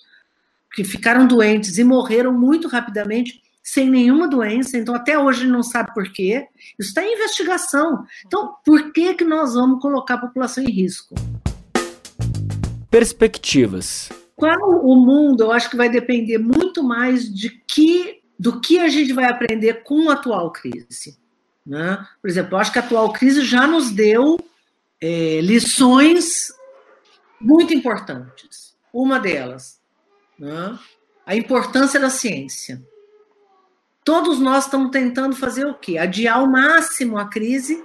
que 0.73 0.85
ficaram 0.85 1.27
doentes 1.27 1.79
e 1.79 1.85
morreram 1.85 2.33
muito 2.33 2.69
rapidamente 2.69 3.43
sem 3.63 3.91
nenhuma 3.91 4.27
doença, 4.27 4.79
então 4.79 4.95
até 4.95 5.19
hoje 5.19 5.47
não 5.47 5.63
sabe 5.63 5.93
por 5.93 6.11
quê. 6.11 6.47
Isso 6.79 6.89
está 6.89 7.03
em 7.03 7.13
investigação. 7.13 8.03
Então, 8.27 8.55
por 8.65 8.93
que, 8.93 9.13
que 9.13 9.25
nós 9.25 9.53
vamos 9.53 9.83
colocar 9.83 10.15
a 10.15 10.19
população 10.19 10.65
em 10.65 10.71
risco? 10.71 11.15
Perspectivas. 12.91 14.09
Qual 14.35 14.71
o 14.83 14.97
mundo, 14.97 15.43
eu 15.43 15.53
acho 15.53 15.69
que 15.69 15.77
vai 15.77 15.91
depender 15.91 16.39
muito 16.39 16.83
mais 16.83 17.31
de 17.33 17.51
que, 17.51 18.23
do 18.39 18.59
que 18.59 18.79
a 18.79 18.89
gente 18.89 19.13
vai 19.13 19.27
aprender 19.27 19.83
com 19.83 20.09
a 20.09 20.15
atual 20.15 20.51
crise. 20.51 21.19
Né? 21.67 22.03
Por 22.23 22.31
exemplo, 22.31 22.55
eu 22.55 22.59
acho 22.59 22.73
que 22.73 22.79
a 22.79 22.83
atual 22.83 23.13
crise 23.13 23.45
já 23.45 23.67
nos 23.67 23.91
deu 23.91 24.39
é, 25.01 25.41
lições 25.41 26.53
muito 27.41 27.73
importantes. 27.73 28.77
Uma 28.93 29.19
delas, 29.19 29.81
né? 30.39 30.79
a 31.25 31.37
importância 31.37 32.01
da 32.01 32.11
ciência. 32.11 32.83
Todos 34.05 34.39
nós 34.39 34.65
estamos 34.65 34.91
tentando 34.91 35.37
fazer 35.37 35.67
o 35.67 35.75
quê? 35.75 35.99
Adiar 35.99 36.39
ao 36.39 36.51
máximo 36.51 37.19
a 37.19 37.29
crise 37.29 37.85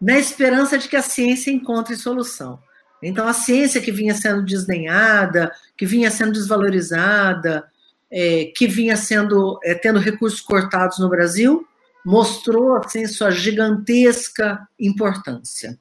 na 0.00 0.16
esperança 0.16 0.78
de 0.78 0.88
que 0.88 0.96
a 0.96 1.02
ciência 1.02 1.50
encontre 1.50 1.96
solução. 1.96 2.62
Então, 3.02 3.26
a 3.26 3.32
ciência 3.32 3.80
que 3.80 3.92
vinha 3.92 4.14
sendo 4.14 4.44
desdenhada, 4.44 5.52
que 5.76 5.84
vinha 5.84 6.10
sendo 6.10 6.32
desvalorizada, 6.32 7.68
é, 8.10 8.46
que 8.56 8.66
vinha 8.66 8.96
sendo 8.96 9.58
é, 9.62 9.74
tendo 9.74 9.98
recursos 9.98 10.40
cortados 10.40 10.98
no 10.98 11.08
Brasil, 11.08 11.66
mostrou 12.04 12.76
assim, 12.76 13.06
sua 13.06 13.30
gigantesca 13.30 14.66
importância. 14.78 15.78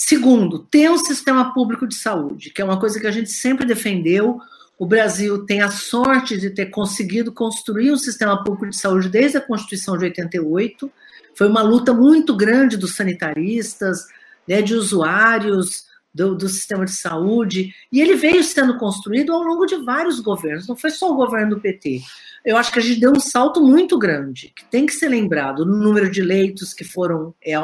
Segundo, 0.00 0.60
ter 0.60 0.88
um 0.88 0.96
sistema 0.96 1.52
público 1.52 1.84
de 1.84 1.96
saúde, 1.96 2.50
que 2.50 2.62
é 2.62 2.64
uma 2.64 2.78
coisa 2.78 3.00
que 3.00 3.06
a 3.08 3.10
gente 3.10 3.32
sempre 3.32 3.66
defendeu, 3.66 4.40
o 4.78 4.86
Brasil 4.86 5.44
tem 5.44 5.60
a 5.60 5.72
sorte 5.72 6.38
de 6.38 6.50
ter 6.50 6.66
conseguido 6.66 7.32
construir 7.32 7.90
um 7.90 7.96
sistema 7.96 8.44
público 8.44 8.70
de 8.70 8.78
saúde 8.78 9.08
desde 9.08 9.38
a 9.38 9.40
Constituição 9.40 9.98
de 9.98 10.04
88. 10.04 10.88
Foi 11.34 11.48
uma 11.48 11.62
luta 11.62 11.92
muito 11.92 12.36
grande 12.36 12.76
dos 12.76 12.94
sanitaristas, 12.94 14.06
né, 14.46 14.62
de 14.62 14.72
usuários 14.72 15.87
do, 16.18 16.34
do, 16.34 16.48
sistema 16.48 16.84
de 16.84 16.92
saúde, 16.92 17.72
e 17.92 18.00
ele 18.00 18.16
veio 18.16 18.42
sendo 18.42 18.76
construído 18.76 19.32
ao 19.32 19.40
longo 19.40 19.64
de 19.66 19.76
vários 19.76 20.18
governos, 20.18 20.66
não 20.66 20.76
foi 20.76 20.90
só 20.90 21.12
o 21.12 21.16
governo 21.16 21.54
do 21.54 21.60
PT. 21.60 22.00
Eu 22.44 22.56
acho 22.56 22.72
que 22.72 22.80
a 22.80 22.82
gente 22.82 22.98
deu 22.98 23.12
um 23.12 23.20
salto 23.20 23.62
muito 23.62 23.96
grande, 23.96 24.52
que 24.54 24.64
tem 24.64 24.84
que 24.84 24.92
ser 24.92 25.08
lembrado, 25.08 25.64
no 25.64 25.76
número 25.76 26.10
de 26.10 26.20
leitos 26.20 26.74
que 26.74 26.82
foram 26.82 27.32
é, 27.44 27.54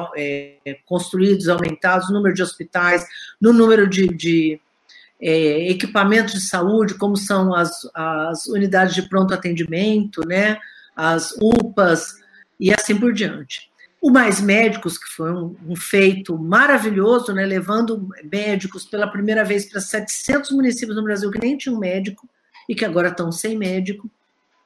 é, 0.65 0.79
construídos, 0.87 1.49
aumentados, 1.49 2.09
no 2.09 2.15
número 2.15 2.33
de 2.33 2.43
hospitais, 2.43 3.05
no 3.41 3.53
número 3.53 3.89
de, 3.89 4.07
de 4.07 4.61
é, 5.21 5.69
equipamentos 5.69 6.35
de 6.35 6.41
saúde, 6.43 6.95
como 6.95 7.17
são 7.17 7.53
as, 7.55 7.73
as 7.93 8.47
unidades 8.47 8.95
de 8.95 9.09
pronto 9.09 9.35
atendimento, 9.35 10.21
né, 10.27 10.59
as 10.95 11.35
UPAs 11.41 12.15
e 12.61 12.73
assim 12.73 12.97
por 12.97 13.13
diante. 13.13 13.69
O 14.05 14.11
Mais 14.11 14.39
Médicos, 14.39 14.99
que 14.99 15.09
foi 15.09 15.33
um, 15.33 15.57
um 15.67 15.75
feito 15.75 16.37
maravilhoso, 16.37 17.33
né, 17.33 17.47
levando 17.47 18.07
médicos 18.31 18.85
pela 18.85 19.07
primeira 19.07 19.43
vez 19.43 19.65
para 19.65 19.81
700 19.81 20.51
municípios 20.51 20.95
no 20.95 21.03
Brasil 21.03 21.31
que 21.31 21.41
nem 21.41 21.57
tinham 21.57 21.79
médico 21.79 22.29
e 22.69 22.75
que 22.75 22.85
agora 22.85 23.09
estão 23.09 23.33
sem 23.33 23.57
médico. 23.57 24.11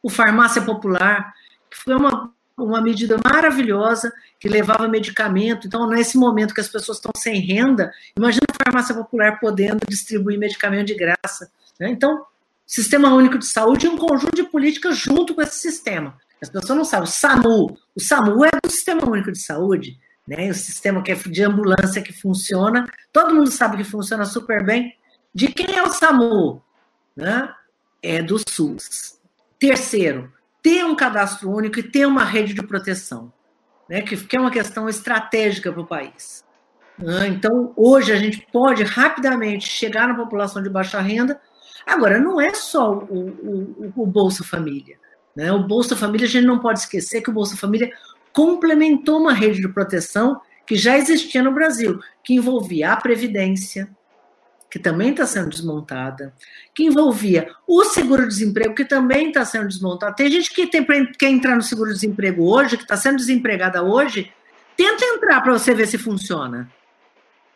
O 0.03 0.11
Farmácia 0.11 0.61
Popular, 0.63 1.33
que 1.71 1.77
foi 1.77 1.95
uma 1.95 2.33
uma 2.57 2.83
medida 2.83 3.17
maravilhosa 3.25 4.13
que 4.41 4.49
levava 4.49 4.89
medicamento. 4.89 5.69
Então, 5.69 5.89
nesse 5.89 6.19
momento 6.19 6.53
que 6.53 6.61
as 6.61 6.69
pessoas 6.69 6.99
estão 6.99 7.13
sem 7.17 7.39
renda, 7.39 7.93
imagina 8.17 8.43
a 8.51 8.65
farmácia 8.65 8.93
popular 8.93 9.39
podendo 9.39 9.79
distribuir 9.89 10.37
medicamento 10.37 10.89
de 10.89 10.97
graça. 10.97 11.49
Né? 11.79 11.89
Então, 11.91 12.25
Sistema 12.67 13.15
Único 13.15 13.39
de 13.39 13.47
Saúde 13.47 13.87
e 13.87 13.89
um 13.89 13.97
conjunto 13.97 14.35
de 14.35 14.43
políticas 14.43 14.99
junto 14.99 15.37
com 15.37 15.41
esse 15.41 15.61
sistema. 15.61 16.19
As 16.41 16.49
pessoas 16.49 16.79
não 16.79 16.85
sabem. 16.85 17.05
O 17.05 17.11
SAMU, 17.11 17.79
o 17.97 18.01
SAMU 18.01 18.45
é 18.45 18.51
do 18.63 18.71
Sistema 18.71 19.09
Único 19.09 19.33
de 19.33 19.43
Saúde, 19.43 19.99
né? 20.27 20.51
o 20.51 20.55
sistema 20.55 21.03
que 21.03 21.13
é 21.13 21.15
de 21.15 21.43
ambulância 21.43 22.03
que 22.03 22.13
funciona. 22.13 22.87
Todo 23.13 23.35
mundo 23.35 23.51
sabe 23.51 23.77
que 23.77 23.85
funciona 23.85 24.25
super 24.25 24.65
bem. 24.65 24.97
De 25.35 25.49
quem 25.49 25.77
é 25.77 25.83
o 25.83 25.91
SAMU? 25.91 26.63
Né? 27.17 27.53
É 28.03 28.23
do 28.23 28.39
SUS. 28.39 29.19
Terceiro, 29.59 30.33
ter 30.63 30.85
um 30.85 30.95
cadastro 30.95 31.51
único 31.51 31.81
e 31.81 31.83
ter 31.83 32.07
uma 32.07 32.25
rede 32.25 32.55
de 32.55 32.63
proteção, 32.63 33.33
né, 33.89 34.03
que, 34.03 34.17
que 34.17 34.37
é 34.37 34.41
uma 34.41 34.51
questão 34.51 34.89
estratégica 34.89 35.73
para 35.73 35.81
o 35.81 35.87
país. 35.87 36.45
Né? 36.99 37.29
Então, 37.29 37.73
hoje 37.77 38.13
a 38.13 38.17
gente 38.17 38.47
pode 38.53 38.83
rapidamente 38.85 39.67
chegar 39.69 40.09
na 40.09 40.15
população 40.15 40.63
de 40.63 40.69
baixa 40.69 41.01
renda. 41.01 41.41
Agora, 41.87 42.21
não 42.21 42.41
é 42.41 42.53
só 42.55 42.93
o, 42.93 43.29
o, 43.29 43.93
o 43.97 44.07
Bolsa 44.07 44.45
Família. 44.45 44.99
Né? 45.39 45.53
O 45.53 45.63
Bolsa 45.63 45.95
Família, 45.95 46.27
a 46.27 46.29
gente 46.29 46.45
não 46.45 46.59
pode 46.59 46.81
esquecer 46.81 47.21
que 47.21 47.31
o 47.31 47.33
Bolsa 47.33 47.57
Família 47.57 47.93
complementou 48.33 49.21
uma 49.21 49.33
rede 49.33 49.61
de 49.61 49.69
proteção 49.69 50.41
que 50.67 50.75
já 50.75 50.99
existia 50.99 51.45
no 51.45 51.53
Brasil, 51.53 52.01
que 52.25 52.35
envolvia 52.35 52.93
a 52.93 52.97
Previdência, 52.97 53.89
que 54.69 54.81
também 54.81 55.11
está 55.11 55.25
sendo 55.27 55.49
desmontada, 55.49 56.35
que 56.75 56.83
envolvia 56.83 57.53
o 57.69 57.85
seguro-desemprego, 57.85 58.75
que 58.75 58.85
também 58.85 59.29
está 59.29 59.45
sendo 59.45 59.69
desmontado. 59.69 60.17
Tem 60.17 60.29
gente 60.29 60.53
que 60.53 60.67
tem, 60.67 60.85
quer 61.17 61.29
entrar 61.29 61.55
no 61.55 61.63
seguro-desemprego 61.63 62.43
hoje, 62.43 62.77
que 62.77 62.83
está 62.83 62.97
sendo 62.97 63.19
desempregada 63.19 63.81
hoje, 63.81 64.33
tenta 64.77 65.05
entrar 65.05 65.41
para 65.41 65.53
você 65.53 65.73
ver 65.73 65.87
se 65.87 65.97
funciona. 65.97 66.69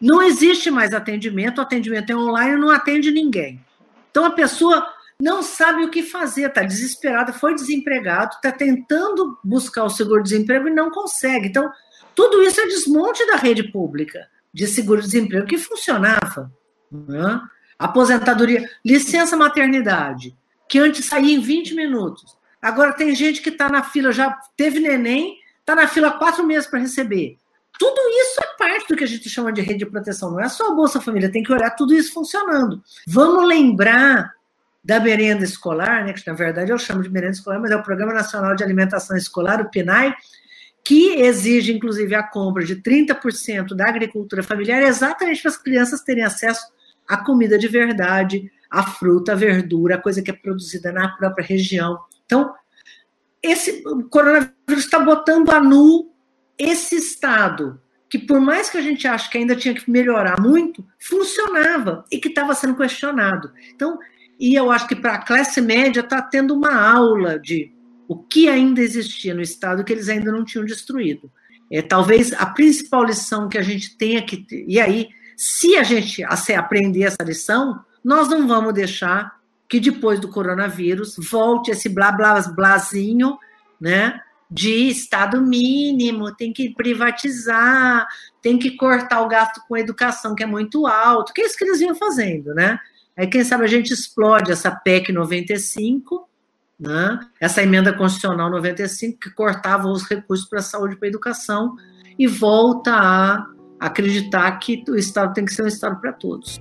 Não 0.01 0.23
existe 0.23 0.71
mais 0.71 0.95
atendimento, 0.95 1.59
o 1.59 1.63
atendimento 1.63 2.13
é 2.13 2.17
online, 2.17 2.57
não 2.57 2.71
atende 2.71 3.11
ninguém. 3.11 3.61
Então 4.09 4.25
a 4.25 4.31
pessoa 4.31 4.87
não 5.23 5.41
sabe 5.41 5.85
o 5.85 5.89
que 5.89 6.03
fazer, 6.03 6.49
está 6.49 6.65
desesperada, 6.65 7.33
foi 7.33 7.55
desempregado, 7.55 8.35
está 8.35 8.51
tentando 8.51 9.39
buscar 9.45 9.85
o 9.85 9.89
seguro-desemprego 9.89 10.67
e 10.67 10.75
não 10.75 10.91
consegue. 10.91 11.47
Então, 11.47 11.71
tudo 12.13 12.43
isso 12.43 12.61
é 12.61 12.67
desmonte 12.67 13.25
da 13.29 13.37
rede 13.37 13.71
pública 13.71 14.29
de 14.53 14.67
seguro-desemprego 14.67 15.47
que 15.47 15.59
funcionava. 15.59 16.53
Né? 16.91 17.41
Aposentadoria, 17.79 18.69
licença 18.85 19.37
maternidade, 19.37 20.37
que 20.69 20.81
antes 20.81 21.07
saía 21.07 21.37
em 21.37 21.41
20 21.41 21.77
minutos. 21.77 22.37
Agora 22.61 22.93
tem 22.93 23.15
gente 23.15 23.41
que 23.41 23.51
está 23.51 23.69
na 23.69 23.85
fila, 23.85 24.11
já 24.11 24.37
teve 24.57 24.81
neném, 24.81 25.39
está 25.61 25.77
na 25.77 25.87
fila 25.87 26.19
quatro 26.19 26.45
meses 26.45 26.69
para 26.69 26.81
receber. 26.81 27.39
Tudo 27.79 28.01
isso 28.09 28.41
é 28.43 28.57
parte 28.59 28.89
do 28.89 28.97
que 28.97 29.05
a 29.05 29.09
gente 29.09 29.31
chama 29.31 29.53
de 29.53 29.61
rede 29.61 29.85
de 29.85 29.87
proteção, 29.87 30.33
não 30.33 30.41
é 30.41 30.49
só 30.49 30.73
a 30.73 30.75
Bolsa 30.75 31.01
Família, 31.01 31.31
tem 31.31 31.45
que 31.45 31.53
olhar 31.53 31.71
tudo 31.71 31.95
isso 31.95 32.13
funcionando. 32.13 32.83
Vamos 33.07 33.47
lembrar 33.47 34.42
da 34.85 34.99
merenda 34.99 35.45
escolar, 35.45 36.05
né, 36.05 36.13
que 36.13 36.27
na 36.27 36.33
verdade 36.33 36.73
eu 36.73 36.79
chamo 36.79 37.03
de 37.03 37.11
merenda 37.11 37.35
escolar, 37.35 37.61
mas 37.61 37.71
é 37.71 37.77
o 37.77 37.83
Programa 37.83 38.13
Nacional 38.13 38.57
de 38.57 38.65
Alimentação 38.65 39.17
Escolar, 39.17 39.61
o 39.61 39.71
PNAE, 39.71 40.15
que 40.85 41.21
exige, 41.21 41.73
inclusive, 41.73 42.15
a 42.15 42.23
compra 42.23 42.65
de 42.65 42.77
30% 42.77 43.75
da 43.75 43.89
agricultura 43.89 44.43
familiar, 44.43 44.83
exatamente 44.83 45.41
para 45.41 45.51
as 45.51 45.57
crianças 45.57 46.03
terem 46.03 46.25
acesso 46.25 46.67
a 47.07 47.17
comida 47.19 47.57
de 47.57 47.69
verdade, 47.69 48.51
a 48.71 48.83
fruta, 48.83 49.33
a 49.33 49.37
verdura, 49.37 50.01
coisa 50.01 50.23
que 50.23 50.31
é 50.31 50.35
produzida 50.35 50.91
na 50.91 51.09
própria 51.09 51.47
região. 51.47 51.99
Então, 52.25 52.53
esse 53.43 53.83
coronavírus 54.11 54.55
está 54.85 54.99
botando 54.99 55.51
a 55.51 55.61
nu 55.61 56.13
esse 56.59 56.97
estado 56.97 57.81
que, 58.09 58.19
por 58.19 58.41
mais 58.41 58.71
que 58.71 58.79
a 58.79 58.83
gente 58.83 59.07
ache 59.07 59.31
que 59.31 59.39
ainda 59.39 59.57
tinha 59.57 59.75
que 59.75 59.91
melhorar 59.91 60.41
muito, 60.41 60.85
funcionava 60.99 62.05
e 62.11 62.19
que 62.19 62.29
estava 62.29 62.55
sendo 62.55 62.77
questionado. 62.77 63.51
Então, 63.75 63.99
e 64.43 64.57
eu 64.57 64.73
acho 64.73 64.89
que 64.89 64.97
para 64.97 65.15
a 65.15 65.25
classe 65.25 65.61
média 65.61 66.01
está 66.01 66.21
tendo 66.21 66.53
uma 66.53 66.75
aula 66.75 67.39
de 67.39 67.73
o 68.09 68.19
que 68.19 68.49
ainda 68.49 68.81
existia 68.81 69.33
no 69.33 69.41
Estado 69.41 69.85
que 69.85 69.93
eles 69.93 70.09
ainda 70.09 70.33
não 70.33 70.45
tinham 70.45 70.65
destruído. 70.65 71.31
É, 71.71 71.81
talvez 71.81 72.33
a 72.33 72.47
principal 72.47 73.05
lição 73.05 73.49
que 73.49 73.57
a 73.57 73.63
gente 73.63 73.97
tenha 73.97 74.21
que 74.21 74.39
ter, 74.39 74.65
e 74.67 74.81
aí, 74.81 75.11
se 75.37 75.77
a 75.77 75.85
gente 75.85 76.25
aprender 76.25 77.05
essa 77.05 77.23
lição, 77.23 77.85
nós 78.03 78.29
não 78.29 78.49
vamos 78.49 78.75
deixar 78.75 79.33
que 79.69 79.79
depois 79.79 80.19
do 80.19 80.29
coronavírus 80.29 81.15
volte 81.31 81.71
esse 81.71 81.89
blá 81.89 82.11
blá 82.11 82.41
blazinho, 82.49 83.39
né? 83.81 84.21
De 84.51 84.89
estado 84.89 85.41
mínimo, 85.41 86.35
tem 86.35 86.53
que 86.53 86.75
privatizar, 86.75 88.09
tem 88.43 88.59
que 88.59 88.73
cortar 88.73 89.21
o 89.21 89.29
gasto 89.29 89.63
com 89.69 89.77
educação, 89.77 90.35
que 90.35 90.43
é 90.43 90.47
muito 90.47 90.85
alto, 90.89 91.33
que 91.33 91.43
é 91.43 91.47
isso 91.47 91.57
que 91.57 91.63
eles 91.63 91.79
vinham 91.79 91.95
fazendo, 91.95 92.53
né? 92.53 92.81
Aí, 93.17 93.27
quem 93.27 93.45
sabe, 93.45 93.65
a 93.65 93.69
gente 93.69 93.93
explode 93.93 94.51
essa 94.51 94.71
PEC 94.71 95.13
95, 95.13 96.29
né? 96.81 97.21
essa 97.39 97.63
emenda 97.63 97.93
constitucional 97.93 98.51
95, 98.51 99.19
que 99.19 99.31
cortava 99.31 99.89
os 99.89 100.05
recursos 100.05 100.49
para 100.49 100.61
a 100.61 100.63
saúde 100.63 100.95
e 100.95 100.97
para 100.97 101.09
a 101.09 101.11
educação, 101.11 101.77
e 102.19 102.27
volta 102.27 102.93
a 102.93 103.47
acreditar 103.79 104.51
que 104.59 104.83
o 104.89 104.97
Estado 104.97 105.35
tem 105.35 105.45
que 105.45 105.53
ser 105.53 105.65
um 105.65 105.69
Estado 105.69 106.01
para 106.01 106.13
todos. 106.13 106.61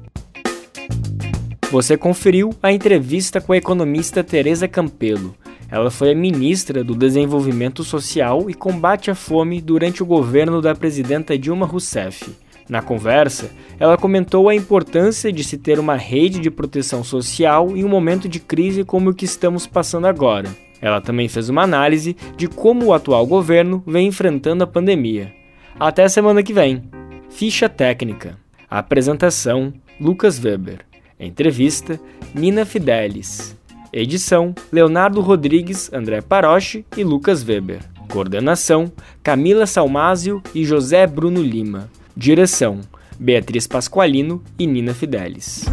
Você 1.71 1.95
conferiu 1.95 2.49
a 2.61 2.71
entrevista 2.71 3.39
com 3.39 3.53
a 3.53 3.57
economista 3.57 4.21
Tereza 4.21 4.67
Campelo. 4.67 5.33
Ela 5.69 5.89
foi 5.89 6.11
a 6.11 6.15
ministra 6.15 6.83
do 6.83 6.93
Desenvolvimento 6.93 7.81
Social 7.81 8.49
e 8.49 8.53
Combate 8.53 9.09
à 9.09 9.15
Fome 9.15 9.61
durante 9.61 10.03
o 10.03 10.05
governo 10.05 10.61
da 10.61 10.75
presidenta 10.75 11.37
Dilma 11.37 11.65
Rousseff. 11.65 12.35
Na 12.71 12.81
conversa, 12.81 13.51
ela 13.77 13.97
comentou 13.97 14.47
a 14.47 14.55
importância 14.55 15.29
de 15.29 15.43
se 15.43 15.57
ter 15.57 15.77
uma 15.77 15.97
rede 15.97 16.39
de 16.39 16.49
proteção 16.49 17.03
social 17.03 17.75
em 17.75 17.84
um 17.84 17.89
momento 17.89 18.29
de 18.29 18.39
crise 18.39 18.86
como 18.86 19.10
o 19.10 19.13
que 19.13 19.25
estamos 19.25 19.67
passando 19.67 20.07
agora. 20.07 20.47
Ela 20.81 21.01
também 21.01 21.27
fez 21.27 21.49
uma 21.49 21.63
análise 21.63 22.15
de 22.38 22.47
como 22.47 22.86
o 22.86 22.93
atual 22.93 23.27
governo 23.27 23.84
vem 23.86 24.07
enfrentando 24.07 24.63
a 24.63 24.67
pandemia. 24.67 25.34
Até 25.77 26.07
semana 26.07 26.41
que 26.41 26.53
vem. 26.53 26.81
Ficha 27.29 27.67
técnica. 27.67 28.38
apresentação: 28.69 29.73
Lucas 29.99 30.41
Weber. 30.41 30.79
Entrevista: 31.19 31.99
Nina 32.34 32.65
Fidelis. 32.65 33.53
Edição: 33.91 34.55
Leonardo 34.71 35.19
Rodrigues, 35.19 35.91
André 35.91 36.21
Paroche 36.21 36.86
e 36.95 37.03
Lucas 37.03 37.45
Weber. 37.45 37.81
Coordenação: 38.10 38.89
Camila 39.21 39.65
Salmásio 39.65 40.41
e 40.55 40.63
José 40.63 41.05
Bruno 41.05 41.41
Lima. 41.41 41.89
Direção: 42.15 42.82
Beatriz 43.19 43.67
Pasqualino 43.67 44.43
e 44.60 44.67
Nina 44.67 44.93
Fidelis. 44.93 45.65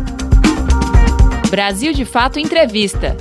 Brasil 1.50 1.92
de 1.92 2.04
Fato 2.04 2.38
Entrevista. 2.38 3.16